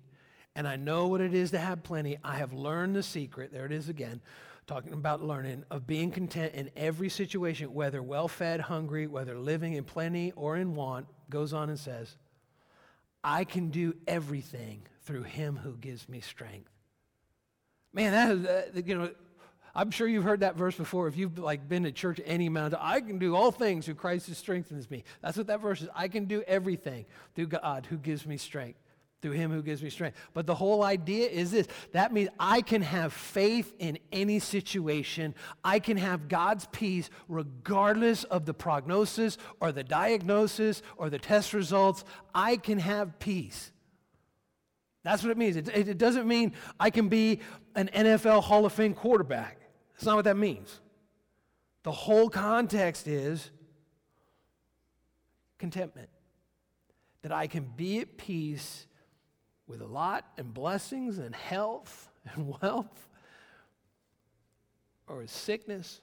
and 0.56 0.68
I 0.68 0.76
know 0.76 1.08
what 1.08 1.22
it 1.22 1.34
is 1.34 1.52
to 1.52 1.58
have 1.58 1.84
plenty. 1.84 2.18
I 2.24 2.38
have 2.38 2.54
learned 2.54 2.96
the 2.96 3.04
secret, 3.04 3.52
there 3.52 3.66
it 3.66 3.72
is 3.72 3.90
again, 3.90 4.22
talking 4.68 4.94
about 4.94 5.22
learning, 5.22 5.64
of 5.70 5.86
being 5.86 6.12
content 6.12 6.54
in 6.56 6.72
every 6.76 7.10
situation, 7.10 7.74
whether 7.74 8.02
well 8.02 8.28
fed, 8.28 8.62
hungry, 8.62 9.06
whether 9.08 9.38
living 9.38 9.74
in 9.74 9.84
plenty 9.84 10.32
or 10.36 10.58
in 10.58 10.76
want, 10.76 11.08
goes 11.30 11.54
on 11.54 11.70
and 11.70 11.80
says, 11.80 12.16
I 13.24 13.44
can 13.44 13.70
do 13.70 13.96
everything 14.08 14.84
through 15.04 15.24
him 15.24 15.58
who 15.58 15.76
gives 15.78 16.08
me 16.08 16.22
strength. 16.22 16.70
Man, 17.94 18.12
that 18.12 18.32
is, 18.32 18.46
uh, 18.46 18.82
you 18.86 18.98
know, 18.98 19.10
I'm 19.74 19.92
sure 19.92 20.08
you've 20.08 20.24
heard 20.24 20.40
that 20.40 20.56
verse 20.56 20.76
before. 20.76 21.08
If 21.08 21.18
you've 21.18 21.38
like 21.38 21.68
been 21.68 21.84
to 21.84 21.92
church 21.92 22.22
any 22.26 22.46
amount 22.46 22.74
of 22.74 22.80
I 22.82 23.02
can 23.02 23.20
do 23.20 23.36
all 23.36 23.52
things 23.52 23.86
through 23.86 23.96
Christ 23.96 24.28
who 24.28 24.34
strengthens 24.34 24.90
me. 24.90 25.04
That's 25.22 25.38
what 25.38 25.48
that 25.48 25.60
verse 25.60 25.82
is. 25.82 25.90
I 25.94 26.08
can 26.08 26.26
do 26.26 26.44
everything 26.48 27.06
through 27.36 27.48
God 27.48 27.86
who 27.90 27.98
gives 27.98 28.26
me 28.26 28.38
strength. 28.38 28.80
Through 29.22 29.32
him 29.32 29.52
who 29.52 29.64
gives 29.64 29.82
me 29.82 29.90
strength. 29.90 30.18
But 30.34 30.46
the 30.46 30.56
whole 30.56 30.84
idea 30.84 31.28
is 31.28 31.52
this 31.52 31.68
that 31.94 32.14
means 32.14 32.30
I 32.40 32.62
can 32.62 32.82
have 32.82 33.14
faith 33.14 33.74
in 33.80 33.98
any 34.12 34.40
situation. 34.40 35.34
I 35.64 35.80
can 35.80 35.98
have 35.98 36.28
God's 36.28 36.68
peace 36.72 37.10
regardless 37.28 38.24
of 38.26 38.46
the 38.46 38.54
prognosis 38.54 39.38
or 39.60 39.72
the 39.72 39.84
diagnosis 39.84 40.82
or 40.98 41.10
the 41.10 41.20
test 41.20 41.54
results. 41.54 42.04
I 42.34 42.58
can 42.58 42.80
have 42.80 43.18
peace. 43.20 43.72
That's 45.04 45.22
what 45.22 45.30
it 45.30 45.38
means. 45.38 45.56
It, 45.56 45.70
it, 45.70 45.98
doesn't 46.00 46.28
mean 46.28 46.54
I 46.80 46.90
can 46.90 47.10
be 47.10 47.40
an 47.76 47.92
NFL 47.94 48.42
Hall 48.42 48.66
of 48.66 48.74
Fame 48.74 48.96
quarterback. 48.96 49.60
That's 49.94 50.06
not 50.06 50.16
what 50.16 50.26
that 50.26 50.36
means. 50.36 50.82
The 51.84 51.92
whole 51.92 52.28
context 52.28 53.08
is 53.08 53.52
contentment. 55.60 56.10
That 57.22 57.32
I 57.32 57.46
can 57.46 57.72
be 57.76 58.00
at 58.00 58.18
peace 58.18 58.88
with 59.68 59.82
a 59.82 59.88
lot 59.88 60.26
and 60.38 60.54
blessings 60.54 61.18
and 61.18 61.36
health 61.36 62.10
and 62.34 62.56
wealth 62.62 63.08
or 65.08 65.26
sickness, 65.28 66.02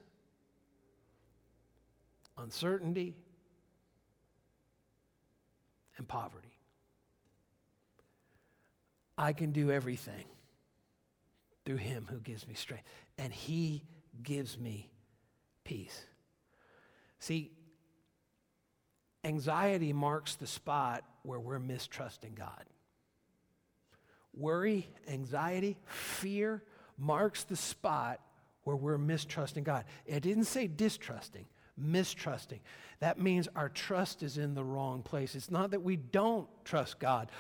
uncertainty, 2.39 3.15
and 5.97 6.07
poverty. 6.07 6.49
I 9.19 9.33
can 9.33 9.53
do 9.53 9.71
everything 9.71 10.25
through 11.65 11.77
him 11.77 12.07
who 12.11 12.19
gives 12.19 12.47
me 12.47 12.55
strength. 12.55 12.85
And 13.19 13.33
he 13.33 13.85
gives 14.23 14.59
me 14.59 14.91
peace. 15.65 16.05
See, 17.19 17.53
anxiety 19.25 19.93
marks 19.93 20.35
the 20.35 20.47
spot 20.47 21.05
where 21.23 21.39
we're 21.39 21.61
mistrusting 21.61 22.35
God. 22.35 22.65
Worry, 24.35 24.89
anxiety, 25.09 25.79
fear 25.87 26.63
marks 26.99 27.45
the 27.45 27.57
spot 27.57 28.21
where 28.65 28.77
we're 28.77 28.99
mistrusting 28.99 29.65
God. 29.65 29.85
It 30.07 30.21
didn't 30.21 30.45
say 30.45 30.67
distrusting, 30.67 31.47
mistrusting. 31.77 32.61
That 33.01 33.19
means 33.19 33.49
our 33.57 33.69
trust 33.69 34.23
is 34.23 34.39
in 34.39 34.55
the 34.55 34.65
wrong 34.65 35.03
place. 35.03 35.35
It's 35.35 35.51
not 35.51 35.73
that 35.73 35.83
we 35.83 35.97
don't 35.97 36.49
trust 36.65 36.99
God, 36.99 37.31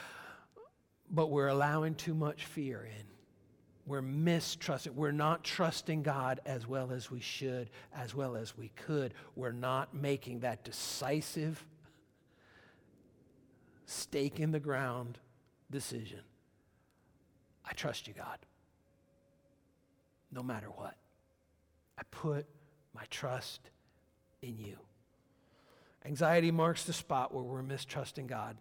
but 1.10 1.30
we're 1.30 1.48
allowing 1.48 1.94
too 1.94 2.14
much 2.14 2.44
fear 2.44 2.84
in. 2.84 3.06
We're 3.86 4.02
mistrusting. 4.02 4.94
We're 4.94 5.12
not 5.12 5.42
trusting 5.42 6.02
God 6.02 6.40
as 6.46 6.66
well 6.66 6.92
as 6.92 7.10
we 7.10 7.20
should, 7.20 7.70
as 7.94 8.14
well 8.14 8.36
as 8.36 8.56
we 8.56 8.68
could. 8.76 9.14
We're 9.34 9.52
not 9.52 9.94
making 9.94 10.40
that 10.40 10.62
decisive 10.64 11.64
stake 13.86 14.40
in 14.40 14.52
the 14.52 14.60
ground 14.60 15.18
decision. 15.70 16.20
I 17.68 17.72
trust 17.72 18.08
you, 18.08 18.14
God. 18.14 18.38
No 20.30 20.42
matter 20.42 20.68
what. 20.68 20.96
I 21.98 22.02
put 22.10 22.46
my 22.94 23.04
trust 23.10 23.60
in 24.40 24.58
you. 24.58 24.78
Anxiety 26.04 26.50
marks 26.50 26.84
the 26.84 26.92
spot 26.92 27.32
where 27.32 27.44
we're 27.44 27.62
mistrusting 27.62 28.26
God. 28.26 28.56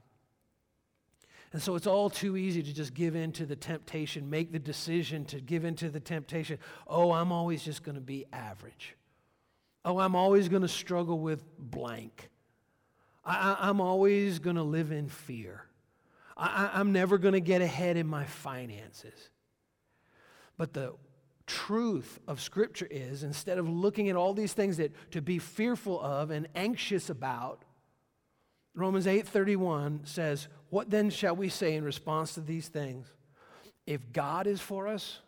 And 1.54 1.62
so 1.62 1.76
it's 1.76 1.88
all 1.88 2.10
too 2.10 2.38
easy 2.38 2.64
to 2.64 2.74
just 2.74 2.94
give 2.94 3.16
in 3.16 3.32
to 3.34 3.46
the 3.46 3.56
temptation, 3.56 4.30
make 4.30 4.52
the 4.52 4.60
decision 4.60 5.26
to 5.26 5.42
give 5.42 5.66
in 5.66 5.76
to 5.76 5.90
the 5.90 6.00
temptation. 6.00 6.60
Oh, 6.88 7.12
I'm 7.12 7.32
always 7.32 7.64
just 7.64 7.84
going 7.84 7.96
to 7.96 8.02
be 8.02 8.26
average. 8.32 8.96
Oh, 9.84 10.00
I'm 10.00 10.16
always 10.16 10.48
going 10.48 10.62
to 10.62 10.68
struggle 10.68 11.20
with 11.20 11.44
blank. 11.58 12.30
I, 13.26 13.70
am 13.70 13.82
always 13.82 14.40
going 14.40 14.56
to 14.56 14.64
live 14.64 14.92
in 14.92 15.08
fear. 15.10 15.66
I, 16.38 16.72
I'm 16.74 16.92
never 16.92 17.18
going 17.18 17.34
to 17.34 17.42
get 17.42 17.62
ahead 17.62 17.98
in 17.98 18.08
my 18.08 18.26
finances. 18.26 19.30
But 20.58 20.74
the 20.74 20.94
truth 21.48 22.20
of 22.28 22.40
Scripture 22.40 22.88
is 22.90 23.24
instead 23.24 23.58
of 23.58 23.68
looking 23.68 24.10
at 24.10 24.16
all 24.16 24.34
these 24.34 24.54
things 24.54 24.78
that 24.78 24.92
to 25.12 25.22
be 25.22 25.40
fearful 25.40 26.00
of 26.00 26.32
and 26.32 26.48
anxious 26.56 27.10
about, 27.10 27.64
Romans 28.74 29.06
8:31 29.06 30.06
says, 30.06 30.48
"What 30.70 30.90
then 30.90 31.10
shall 31.10 31.36
we 31.36 31.50
say 31.50 31.76
in 31.76 31.84
response 31.84 32.36
to 32.36 32.42
these 32.42 32.70
things? 32.70 33.12
If 33.86 34.14
God 34.14 34.48
is 34.48 34.62
for 34.62 34.88
us, 34.88 35.20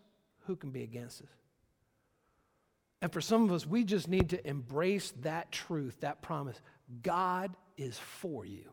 who 0.45 0.55
can 0.55 0.71
be 0.71 0.83
against 0.83 1.21
us?" 1.21 1.29
And 3.01 3.11
for 3.11 3.19
some 3.19 3.43
of 3.43 3.51
us, 3.51 3.65
we 3.65 3.83
just 3.83 4.07
need 4.07 4.29
to 4.29 4.47
embrace 4.47 5.11
that 5.21 5.51
truth, 5.51 5.99
that 5.99 6.21
promise. 6.21 6.61
God 7.01 7.53
is 7.75 7.99
for 7.99 8.45
you 8.45 8.71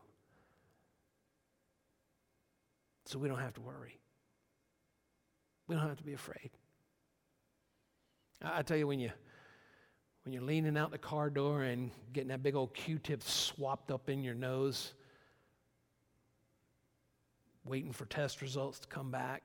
so 3.11 3.19
we 3.19 3.27
don't 3.27 3.39
have 3.39 3.53
to 3.55 3.61
worry. 3.61 3.99
We 5.67 5.75
don't 5.75 5.85
have 5.85 5.97
to 5.97 6.03
be 6.03 6.13
afraid. 6.13 6.49
I, 8.41 8.59
I 8.59 8.61
tell 8.61 8.77
you, 8.77 8.87
when 8.87 8.99
you 8.99 9.11
when 10.23 10.31
you're 10.33 10.43
leaning 10.43 10.77
out 10.77 10.91
the 10.91 10.97
car 10.97 11.29
door 11.29 11.63
and 11.63 11.91
getting 12.13 12.29
that 12.29 12.43
big 12.43 12.55
old 12.55 12.73
Q-tip 12.73 13.23
swapped 13.23 13.91
up 13.91 14.07
in 14.07 14.23
your 14.23 14.35
nose, 14.35 14.93
waiting 17.65 17.91
for 17.91 18.05
test 18.05 18.41
results 18.41 18.79
to 18.79 18.87
come 18.87 19.09
back, 19.09 19.41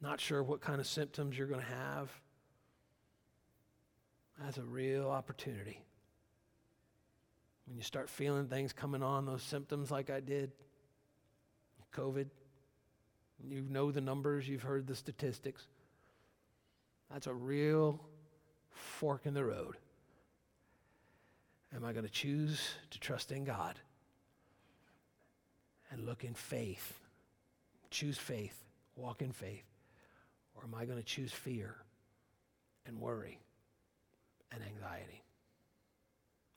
not 0.00 0.20
sure 0.20 0.42
what 0.42 0.60
kind 0.60 0.78
of 0.78 0.86
symptoms 0.86 1.36
you're 1.38 1.46
going 1.46 1.62
to 1.62 1.66
have. 1.66 2.10
That's 4.40 4.58
a 4.58 4.62
real 4.62 5.08
opportunity. 5.08 5.82
When 7.66 7.76
you 7.76 7.82
start 7.82 8.10
feeling 8.10 8.46
things 8.46 8.74
coming 8.74 9.02
on, 9.02 9.24
those 9.24 9.42
symptoms 9.42 9.90
like 9.90 10.10
I 10.10 10.20
did, 10.20 10.52
COVID, 11.94 12.26
you 13.46 13.62
know 13.68 13.90
the 13.90 14.00
numbers, 14.00 14.48
you've 14.48 14.62
heard 14.62 14.86
the 14.86 14.94
statistics. 14.96 15.66
That's 17.10 17.26
a 17.26 17.34
real 17.34 18.00
fork 18.70 19.26
in 19.26 19.34
the 19.34 19.44
road. 19.44 19.76
Am 21.74 21.84
I 21.84 21.92
going 21.92 22.04
to 22.04 22.10
choose 22.10 22.60
to 22.90 22.98
trust 22.98 23.30
in 23.30 23.44
God 23.44 23.78
and 25.90 26.06
look 26.06 26.24
in 26.24 26.34
faith? 26.34 26.98
Choose 27.90 28.18
faith, 28.18 28.64
walk 28.96 29.22
in 29.22 29.32
faith. 29.32 29.64
Or 30.54 30.64
am 30.64 30.74
I 30.74 30.84
going 30.86 30.98
to 30.98 31.04
choose 31.04 31.32
fear 31.32 31.76
and 32.86 32.98
worry 32.98 33.38
and 34.50 34.62
anxiety? 34.62 35.22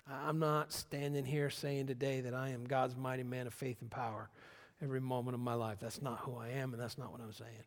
I'm 0.10 0.40
not 0.40 0.74
standing 0.74 1.26
here 1.26 1.50
saying 1.50 1.88
today 1.88 2.22
that 2.22 2.34
I 2.34 2.50
am 2.50 2.66
God's 2.66 2.96
mighty 2.98 3.24
man 3.24 3.48
of 3.48 3.54
faith 3.54 3.78
and 3.82 3.92
power 3.92 4.30
every 4.82 5.00
moment 5.00 5.36
of 5.36 5.42
my 5.42 5.54
life. 5.54 5.78
That's 5.80 6.02
not 6.02 6.20
who 6.20 6.36
I 6.36 6.50
am, 6.50 6.74
and 6.74 6.82
that's 6.82 6.98
not 6.98 7.12
what 7.12 7.22
I'm 7.22 7.34
saying. 7.34 7.64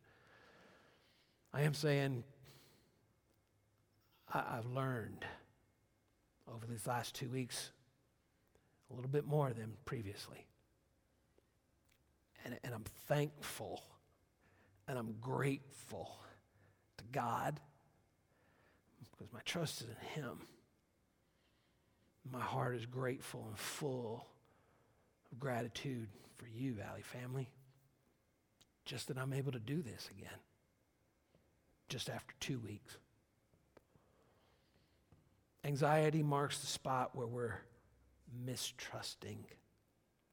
I 1.53 1.63
am 1.63 1.75
saying 1.75 2.25
I, 4.33 4.57
have 4.57 4.67
learned 4.67 5.25
over 6.53 6.67
these 6.67 6.87
last 6.87 7.15
two 7.15 7.29
weeks 7.29 7.71
a 8.91 8.95
little 8.95 9.11
bit 9.11 9.27
more 9.27 9.53
than 9.53 9.75
previously. 9.85 10.47
And, 12.45 12.59
and 12.65 12.75
I'm 12.75 12.85
thankful 13.07 13.83
and 14.89 14.99
I'm 14.99 15.15
grateful 15.21 16.17
to 16.99 17.05
God 17.13 17.61
because 19.13 19.33
my 19.33 19.41
trust 19.45 19.81
is 19.81 19.87
in 19.89 20.23
Him. 20.23 20.41
My 22.31 22.41
heart 22.41 22.75
is 22.75 22.87
grateful 22.87 23.47
and 23.49 23.59
full 23.59 24.27
of 25.31 25.39
gratitude 25.39 26.09
for 26.37 26.47
you, 26.47 26.75
Valley 26.75 27.03
family. 27.03 27.49
Just 28.85 29.09
that 29.09 29.19
I'm 29.19 29.33
able 29.33 29.53
to 29.53 29.59
do 29.59 29.83
this 29.83 30.09
again, 30.11 30.39
just 31.89 32.11
after 32.11 32.35
two 32.39 32.59
weeks. 32.59 32.99
Anxiety 35.65 36.23
marks 36.23 36.59
the 36.59 36.67
spot 36.67 37.11
where 37.15 37.27
we're 37.27 37.61
mistrusting 38.45 39.39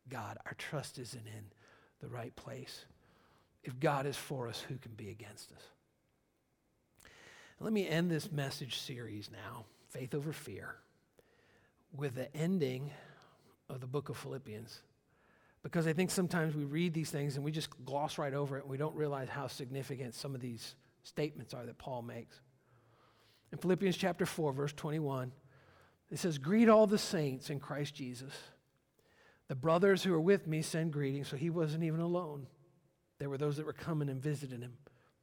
God. 0.10 0.38
Our 0.46 0.54
trust 0.58 1.00
isn't 1.00 1.26
in 1.26 1.46
the 2.02 2.10
right 2.10 2.36
place. 2.36 2.86
If 3.64 3.80
God 3.80 4.06
is 4.06 4.18
for 4.18 4.48
us, 4.48 4.60
who 4.60 4.76
can 4.76 4.92
be 4.94 5.10
against 5.10 5.52
us? 5.54 5.62
Let 7.60 7.74
me 7.74 7.88
end 7.88 8.10
this 8.10 8.32
message 8.32 8.80
series 8.80 9.30
now, 9.32 9.66
Faith 9.90 10.16
Over 10.16 10.34
Fear, 10.34 10.76
with 11.96 12.16
the 12.16 12.36
ending 12.36 12.90
of 13.70 13.82
the 13.82 13.88
book 13.88 14.10
of 14.10 14.18
Philippians. 14.18 14.82
Because 15.64 15.86
I 15.86 15.94
think 15.94 16.10
sometimes 16.10 16.56
we 16.56 16.64
read 16.64 16.94
these 16.94 17.12
things 17.12 17.36
and 17.36 17.46
we 17.46 17.52
just 17.52 17.70
gloss 17.86 18.18
right 18.18 18.34
over 18.34 18.58
it 18.58 18.62
and 18.62 18.72
we 18.72 18.78
don't 18.78 18.96
realize 18.96 19.30
how 19.30 19.48
significant 19.48 20.16
some 20.16 20.34
of 20.34 20.42
these 20.42 20.76
statements 21.04 21.54
are 21.54 21.66
that 21.66 21.78
Paul 21.78 22.02
makes. 22.02 22.40
In 23.52 23.58
Philippians 23.58 23.98
chapter 23.98 24.26
4, 24.26 24.54
verse 24.54 24.74
21, 24.74 25.32
it 26.10 26.20
says, 26.20 26.38
Greet 26.38 26.70
all 26.70 26.88
the 26.88 26.98
saints 26.98 27.50
in 27.50 27.60
Christ 27.60 27.94
Jesus. 27.94 28.34
The 29.50 29.56
brothers 29.56 30.04
who 30.04 30.14
are 30.14 30.22
with 30.22 30.48
me 30.48 30.62
send 30.62 30.94
greetings. 30.94 31.28
So 31.28 31.38
he 31.38 31.50
wasn't 31.50 31.84
even 31.84 32.00
alone. 32.00 32.48
There 33.20 33.30
were 33.30 33.38
those 33.38 33.58
that 33.58 33.66
were 33.66 33.74
coming 33.74 34.10
and 34.10 34.22
visiting 34.22 34.62
him, 34.62 34.74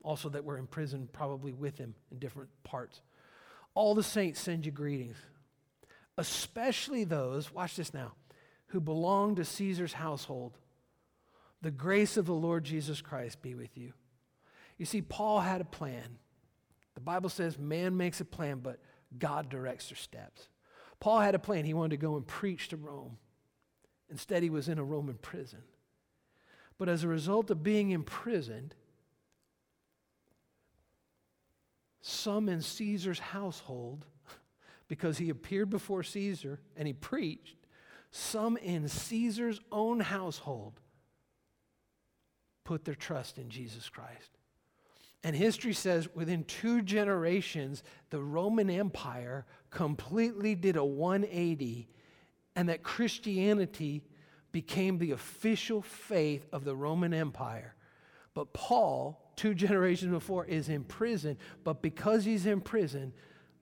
also 0.04 0.28
that 0.28 0.44
were 0.44 0.58
in 0.58 0.66
prison, 0.66 1.08
probably 1.12 1.52
with 1.52 1.78
him 1.78 1.94
in 2.12 2.18
different 2.18 2.50
parts. 2.62 3.00
All 3.74 3.94
the 3.94 4.02
saints 4.02 4.38
send 4.40 4.66
you 4.66 4.72
greetings, 4.72 5.16
especially 6.16 7.04
those, 7.04 7.52
watch 7.52 7.76
this 7.76 7.92
now, 7.92 8.12
who 8.68 8.80
belong 8.80 9.34
to 9.36 9.44
Caesar's 9.44 9.94
household. 9.94 10.58
The 11.62 11.70
grace 11.70 12.16
of 12.16 12.26
the 12.26 12.34
Lord 12.34 12.64
Jesus 12.64 13.00
Christ 13.00 13.42
be 13.42 13.54
with 13.54 13.76
you. 13.76 13.92
You 14.76 14.86
see, 14.86 15.02
Paul 15.02 15.40
had 15.40 15.60
a 15.60 15.64
plan. 15.64 16.18
The 16.94 17.00
Bible 17.00 17.30
says 17.30 17.58
man 17.58 17.96
makes 17.96 18.20
a 18.20 18.24
plan, 18.24 18.60
but 18.60 18.78
God 19.16 19.48
directs 19.48 19.88
their 19.88 19.96
steps. 19.96 20.48
Paul 21.00 21.20
had 21.20 21.34
a 21.34 21.38
plan. 21.38 21.64
He 21.64 21.74
wanted 21.74 21.90
to 21.90 21.96
go 21.96 22.16
and 22.16 22.26
preach 22.26 22.68
to 22.68 22.76
Rome. 22.76 23.18
Instead, 24.10 24.42
he 24.42 24.50
was 24.50 24.68
in 24.68 24.78
a 24.78 24.84
Roman 24.84 25.16
prison. 25.16 25.62
But 26.76 26.88
as 26.88 27.04
a 27.04 27.08
result 27.08 27.50
of 27.50 27.62
being 27.62 27.90
imprisoned, 27.90 28.74
some 32.00 32.48
in 32.48 32.62
Caesar's 32.62 33.18
household, 33.18 34.06
because 34.88 35.18
he 35.18 35.28
appeared 35.28 35.70
before 35.70 36.02
Caesar 36.02 36.60
and 36.76 36.86
he 36.86 36.92
preached, 36.92 37.56
some 38.10 38.56
in 38.56 38.88
Caesar's 38.88 39.60
own 39.70 40.00
household 40.00 40.80
put 42.64 42.84
their 42.84 42.94
trust 42.94 43.38
in 43.38 43.48
Jesus 43.50 43.88
Christ. 43.88 44.30
And 45.24 45.34
history 45.34 45.72
says 45.72 46.08
within 46.14 46.44
two 46.44 46.82
generations, 46.82 47.82
the 48.10 48.22
Roman 48.22 48.70
Empire 48.70 49.46
completely 49.70 50.54
did 50.54 50.76
a 50.76 50.84
180, 50.84 51.88
and 52.54 52.68
that 52.68 52.82
Christianity 52.82 54.02
became 54.52 54.98
the 54.98 55.10
official 55.12 55.82
faith 55.82 56.46
of 56.52 56.64
the 56.64 56.76
Roman 56.76 57.12
Empire. 57.12 57.74
But 58.34 58.52
Paul, 58.52 59.32
two 59.34 59.54
generations 59.54 60.12
before, 60.12 60.44
is 60.44 60.68
in 60.68 60.84
prison. 60.84 61.36
But 61.64 61.82
because 61.82 62.24
he's 62.24 62.46
in 62.46 62.60
prison, 62.60 63.12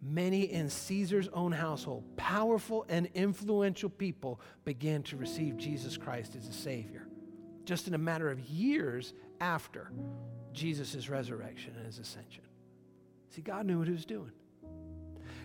many 0.03 0.43
in 0.43 0.69
Caesar's 0.69 1.29
own 1.29 1.53
household, 1.53 2.05
powerful 2.17 2.87
and 2.89 3.09
influential 3.15 3.89
people, 3.89 4.41
began 4.65 5.03
to 5.05 5.17
receive 5.17 5.57
Jesus 5.57 5.97
Christ 5.97 6.37
as 6.37 6.49
a 6.49 6.53
Savior. 6.53 7.07
Just 7.65 7.89
in 7.89 7.95
a 7.95 7.99
matter 7.99 8.31
of 8.31 8.41
years 8.41 9.13
after 9.41 9.91
Jesus' 10.53 11.09
resurrection 11.09 11.75
and 11.77 11.87
his 11.87 11.99
ascension. 11.99 12.45
See, 13.31 13.43
God 13.43 13.67
knew 13.67 13.79
what 13.79 13.89
he 13.89 13.93
was 13.93 14.07
doing. 14.07 14.33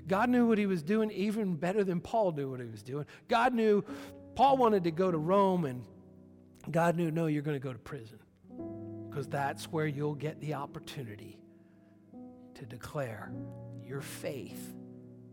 God 0.08 0.30
knew 0.30 0.48
what 0.48 0.58
he 0.58 0.66
was 0.66 0.84
doing 0.84 1.12
even 1.12 1.56
better 1.56 1.84
than 1.84 2.00
Paul 2.00 2.32
knew 2.32 2.50
what 2.50 2.60
he 2.60 2.68
was 2.68 2.84
doing. 2.84 3.06
God 3.28 3.54
knew 3.54 3.84
Paul 4.36 4.58
wanted 4.58 4.84
to 4.86 4.92
go 4.92 5.12
to 5.12 5.18
Rome, 5.18 5.66
and 5.66 5.84
God 6.70 6.96
knew, 6.96 7.12
no, 7.12 7.28
you're 7.28 7.42
going 7.42 7.60
to 7.60 7.64
go 7.64 7.74
to 7.74 7.80
prison 7.80 8.20
because 9.10 9.28
that's 9.28 9.66
where 9.66 9.86
you'll 9.86 10.16
get 10.16 10.40
the 10.40 10.54
opportunity 10.54 11.38
to 12.56 12.66
declare 12.66 13.32
your 13.92 14.00
faith 14.00 14.74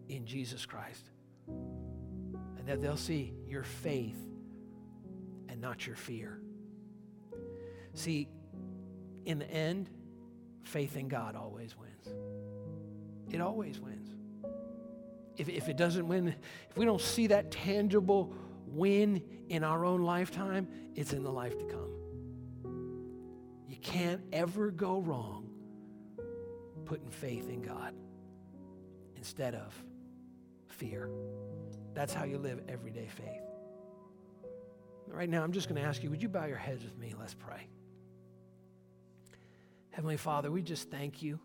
in 0.09 0.27
Jesus 0.27 0.67
Christ. 0.67 1.05
And 1.47 2.67
that 2.67 2.81
they'll 2.83 2.97
see 2.97 3.33
your 3.47 3.63
faith 3.63 4.19
and 5.49 5.61
not 5.61 5.87
your 5.87 5.95
fear. 5.95 6.41
See, 7.95 8.29
in 9.25 9.39
the 9.39 9.49
end, 9.49 9.89
faith 10.65 10.97
in 10.97 11.07
God 11.07 11.37
always 11.37 11.77
wins. 11.79 12.09
It 13.33 13.41
always 13.41 13.79
wins. 13.79 14.09
If, 15.37 15.49
if 15.49 15.69
it 15.69 15.77
doesn't 15.77 16.09
win, 16.09 16.35
if 16.69 16.77
we 16.77 16.85
don't 16.85 17.01
see 17.01 17.29
that 17.29 17.53
tangible 17.53 18.35
win 18.67 19.23
in 19.49 19.63
our 19.63 19.85
own 19.85 20.03
lifetime, 20.03 20.67
it's 20.97 21.13
in 21.13 21.23
the 21.23 21.31
life 21.31 21.57
to 21.57 21.65
come. 21.65 21.93
You 23.69 23.77
can't 23.77 24.23
ever 24.33 24.73
go 24.73 24.99
wrong 24.99 25.49
putting 26.87 27.11
faith 27.11 27.49
in 27.49 27.63
God 27.63 27.95
instead 29.19 29.55
of 29.55 29.75
fear. 30.69 31.11
That's 31.93 32.15
how 32.15 32.25
you 32.25 32.39
live 32.39 32.61
everyday 32.69 33.09
faith. 33.09 33.43
Right 35.09 35.29
now, 35.29 35.43
I'm 35.43 35.53
just 35.53 35.69
going 35.69 35.81
to 35.81 35.87
ask 35.87 36.03
you 36.03 36.11
would 36.11 36.23
you 36.23 36.29
bow 36.29 36.47
your 36.47 36.57
heads 36.57 36.85
with 36.85 36.97
me? 36.99 37.15
Let's 37.19 37.35
pray. 37.35 37.67
Heavenly 39.91 40.17
Father, 40.17 40.51
we 40.51 40.63
just 40.63 40.91
thank 40.91 41.23
you. 41.23 41.41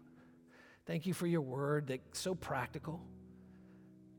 Thank 0.86 1.05
you 1.05 1.13
for 1.13 1.26
your 1.26 1.41
word 1.41 1.88
that's 1.88 2.19
so 2.19 2.36
practical, 2.36 3.01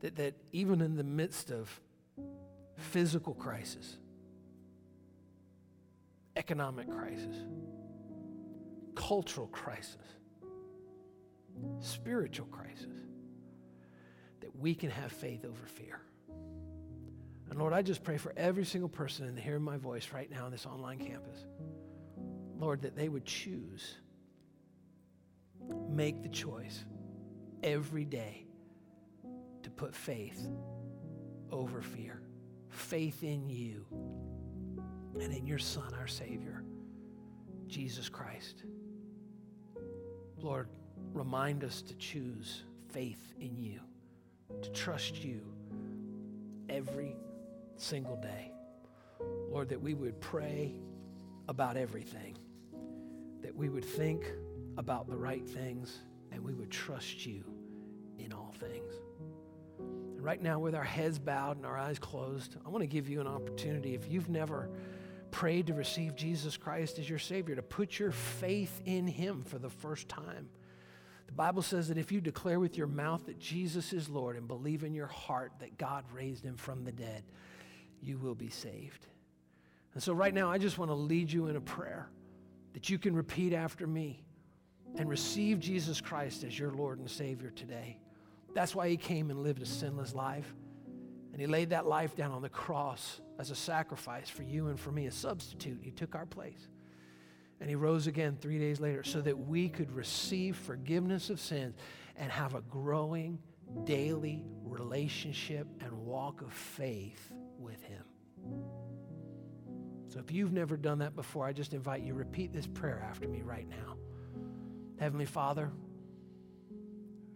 that, 0.01 0.15
that 0.17 0.33
even 0.51 0.81
in 0.81 0.95
the 0.97 1.03
midst 1.03 1.51
of 1.51 1.69
physical 2.75 3.33
crisis, 3.33 3.97
economic 6.35 6.89
crisis, 6.89 7.35
cultural 8.95 9.47
crisis, 9.47 9.95
spiritual 11.79 12.47
crisis, 12.47 12.87
that 14.45 14.55
we 14.59 14.75
can 14.75 14.91
have 14.91 15.11
faith 15.11 15.43
over 15.43 15.65
fear. 15.65 15.99
And 17.49 17.57
Lord, 17.57 17.73
I 17.73 17.81
just 17.81 18.03
pray 18.03 18.17
for 18.17 18.31
every 18.37 18.63
single 18.63 18.89
person 18.89 19.27
in 19.27 19.33
the 19.33 19.41
hearing 19.41 19.63
my 19.63 19.77
voice 19.77 20.09
right 20.13 20.29
now 20.29 20.45
on 20.45 20.51
this 20.51 20.67
online 20.67 20.99
campus. 20.99 21.45
Lord, 22.59 22.83
that 22.83 22.95
they 22.95 23.09
would 23.09 23.25
choose 23.25 23.95
make 25.89 26.21
the 26.21 26.29
choice 26.29 26.85
every 27.63 28.05
day 28.05 28.45
to 29.63 29.71
put 29.71 29.95
faith 29.95 30.47
over 31.51 31.81
fear, 31.81 32.21
faith 32.69 33.23
in 33.23 33.49
you 33.49 33.83
and 35.19 35.33
in 35.33 35.47
your 35.47 35.57
Son, 35.57 35.91
our 35.95 36.05
Savior, 36.05 36.63
Jesus 37.65 38.09
Christ. 38.09 38.63
Lord, 40.37 40.69
remind 41.13 41.63
us 41.63 41.81
to 41.81 41.95
choose 41.95 42.61
faith 42.89 43.33
in 43.39 43.57
you, 43.57 43.79
to 44.61 44.69
trust 44.71 45.23
you 45.23 45.41
every 46.69 47.15
single 47.77 48.15
day. 48.17 48.51
Lord, 49.49 49.69
that 49.69 49.81
we 49.81 49.93
would 49.93 50.19
pray 50.19 50.73
about 51.47 51.77
everything, 51.77 52.37
that 53.41 53.55
we 53.55 53.69
would 53.69 53.85
think 53.85 54.25
about 54.77 55.07
the 55.07 55.15
right 55.15 55.47
things, 55.47 55.99
and 56.31 56.43
we 56.43 56.53
would 56.53 56.71
trust 56.71 57.25
you 57.25 57.43
in 58.19 58.33
all 58.33 58.53
things. 58.59 58.93
And 59.79 60.23
right 60.23 60.41
now, 60.41 60.59
with 60.59 60.75
our 60.75 60.83
heads 60.83 61.19
bowed 61.19 61.57
and 61.57 61.65
our 61.65 61.77
eyes 61.77 61.99
closed, 61.99 62.55
I 62.65 62.69
want 62.69 62.81
to 62.81 62.87
give 62.87 63.09
you 63.09 63.21
an 63.21 63.27
opportunity. 63.27 63.93
If 63.93 64.11
you've 64.11 64.29
never 64.29 64.69
prayed 65.31 65.67
to 65.67 65.73
receive 65.73 66.15
Jesus 66.15 66.57
Christ 66.57 66.99
as 66.99 67.09
your 67.09 67.19
Savior, 67.19 67.55
to 67.55 67.61
put 67.61 67.99
your 67.99 68.11
faith 68.11 68.81
in 68.85 69.07
Him 69.07 69.43
for 69.43 69.59
the 69.59 69.69
first 69.69 70.07
time. 70.07 70.49
The 71.27 71.33
Bible 71.33 71.61
says 71.61 71.87
that 71.87 71.97
if 71.97 72.11
you 72.11 72.21
declare 72.21 72.59
with 72.59 72.77
your 72.77 72.87
mouth 72.87 73.25
that 73.25 73.39
Jesus 73.39 73.93
is 73.93 74.09
Lord 74.09 74.37
and 74.37 74.47
believe 74.47 74.83
in 74.83 74.93
your 74.93 75.07
heart 75.07 75.53
that 75.59 75.77
God 75.77 76.05
raised 76.13 76.43
him 76.43 76.55
from 76.55 76.83
the 76.83 76.91
dead, 76.91 77.23
you 78.01 78.17
will 78.17 78.35
be 78.35 78.49
saved. 78.49 79.07
And 79.93 80.03
so, 80.03 80.13
right 80.13 80.33
now, 80.33 80.51
I 80.51 80.57
just 80.57 80.77
want 80.77 80.91
to 80.91 80.95
lead 80.95 81.31
you 81.31 81.47
in 81.47 81.55
a 81.55 81.61
prayer 81.61 82.09
that 82.73 82.89
you 82.89 82.97
can 82.97 83.15
repeat 83.15 83.53
after 83.53 83.87
me 83.87 84.25
and 84.97 85.09
receive 85.09 85.59
Jesus 85.59 86.01
Christ 86.01 86.43
as 86.43 86.57
your 86.57 86.71
Lord 86.71 86.99
and 86.99 87.09
Savior 87.09 87.49
today. 87.49 87.97
That's 88.53 88.75
why 88.75 88.89
he 88.89 88.97
came 88.97 89.29
and 89.29 89.41
lived 89.43 89.61
a 89.61 89.65
sinless 89.65 90.13
life. 90.13 90.53
And 91.31 91.41
he 91.41 91.47
laid 91.47 91.71
that 91.71 91.85
life 91.85 92.15
down 92.15 92.31
on 92.31 92.41
the 92.41 92.49
cross 92.49 93.19
as 93.39 93.51
a 93.51 93.55
sacrifice 93.55 94.29
for 94.29 94.43
you 94.43 94.67
and 94.67 94.79
for 94.79 94.91
me, 94.91 95.07
a 95.07 95.11
substitute. 95.11 95.79
He 95.81 95.91
took 95.91 96.15
our 96.15 96.25
place. 96.25 96.69
And 97.59 97.69
he 97.69 97.75
rose 97.75 98.07
again 98.07 98.37
three 98.39 98.59
days 98.59 98.79
later 98.79 99.03
so 99.03 99.21
that 99.21 99.37
we 99.37 99.69
could 99.69 99.91
receive 99.91 100.57
forgiveness 100.57 101.29
of 101.29 101.39
sins 101.39 101.75
and 102.17 102.31
have 102.31 102.55
a 102.55 102.61
growing 102.61 103.39
daily 103.85 104.43
relationship 104.63 105.67
and 105.81 105.91
walk 105.91 106.41
of 106.41 106.53
faith 106.53 107.31
with 107.57 107.81
him. 107.83 108.03
So 110.09 110.19
if 110.19 110.31
you've 110.31 110.53
never 110.53 110.77
done 110.77 110.99
that 110.99 111.15
before, 111.15 111.45
I 111.45 111.53
just 111.53 111.73
invite 111.73 112.03
you 112.03 112.13
repeat 112.13 112.53
this 112.53 112.67
prayer 112.67 113.05
after 113.09 113.27
me 113.27 113.41
right 113.41 113.67
now. 113.67 113.97
Heavenly 114.99 115.25
Father, 115.25 115.71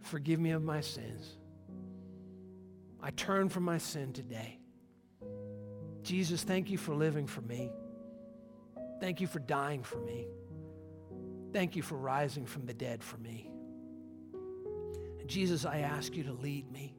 forgive 0.02 0.40
me 0.40 0.52
of 0.52 0.62
my 0.62 0.80
sins. 0.80 1.36
I 3.02 3.10
turn 3.10 3.48
from 3.48 3.64
my 3.64 3.78
sin 3.78 4.12
today. 4.12 4.58
Jesus, 6.02 6.42
thank 6.42 6.70
you 6.70 6.78
for 6.78 6.94
living 6.94 7.26
for 7.26 7.42
me. 7.42 7.70
Thank 9.00 9.20
you 9.20 9.26
for 9.26 9.38
dying 9.38 9.82
for 9.82 9.98
me. 9.98 10.26
Thank 11.52 11.74
you 11.74 11.82
for 11.82 11.96
rising 11.96 12.46
from 12.46 12.66
the 12.66 12.74
dead 12.74 13.02
for 13.02 13.16
me. 13.18 13.50
And 15.18 15.28
Jesus, 15.28 15.64
I 15.64 15.78
ask 15.78 16.14
you 16.14 16.24
to 16.24 16.32
lead 16.32 16.70
me, 16.70 16.94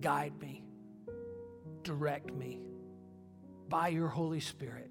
guide 0.00 0.38
me, 0.40 0.64
direct 1.82 2.32
me 2.34 2.60
by 3.68 3.88
your 3.88 4.08
Holy 4.08 4.40
Spirit 4.40 4.90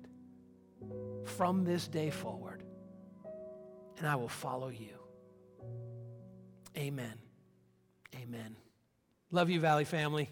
from 1.23 1.63
this 1.63 1.87
day 1.87 2.09
forward 2.09 2.63
and 3.97 4.07
I 4.07 4.15
will 4.15 4.29
follow 4.29 4.69
you. 4.69 4.97
Amen. 6.77 7.13
Amen. 8.15 8.55
Love 9.31 9.49
you, 9.49 9.59
Valley 9.59 9.85
family. 9.85 10.29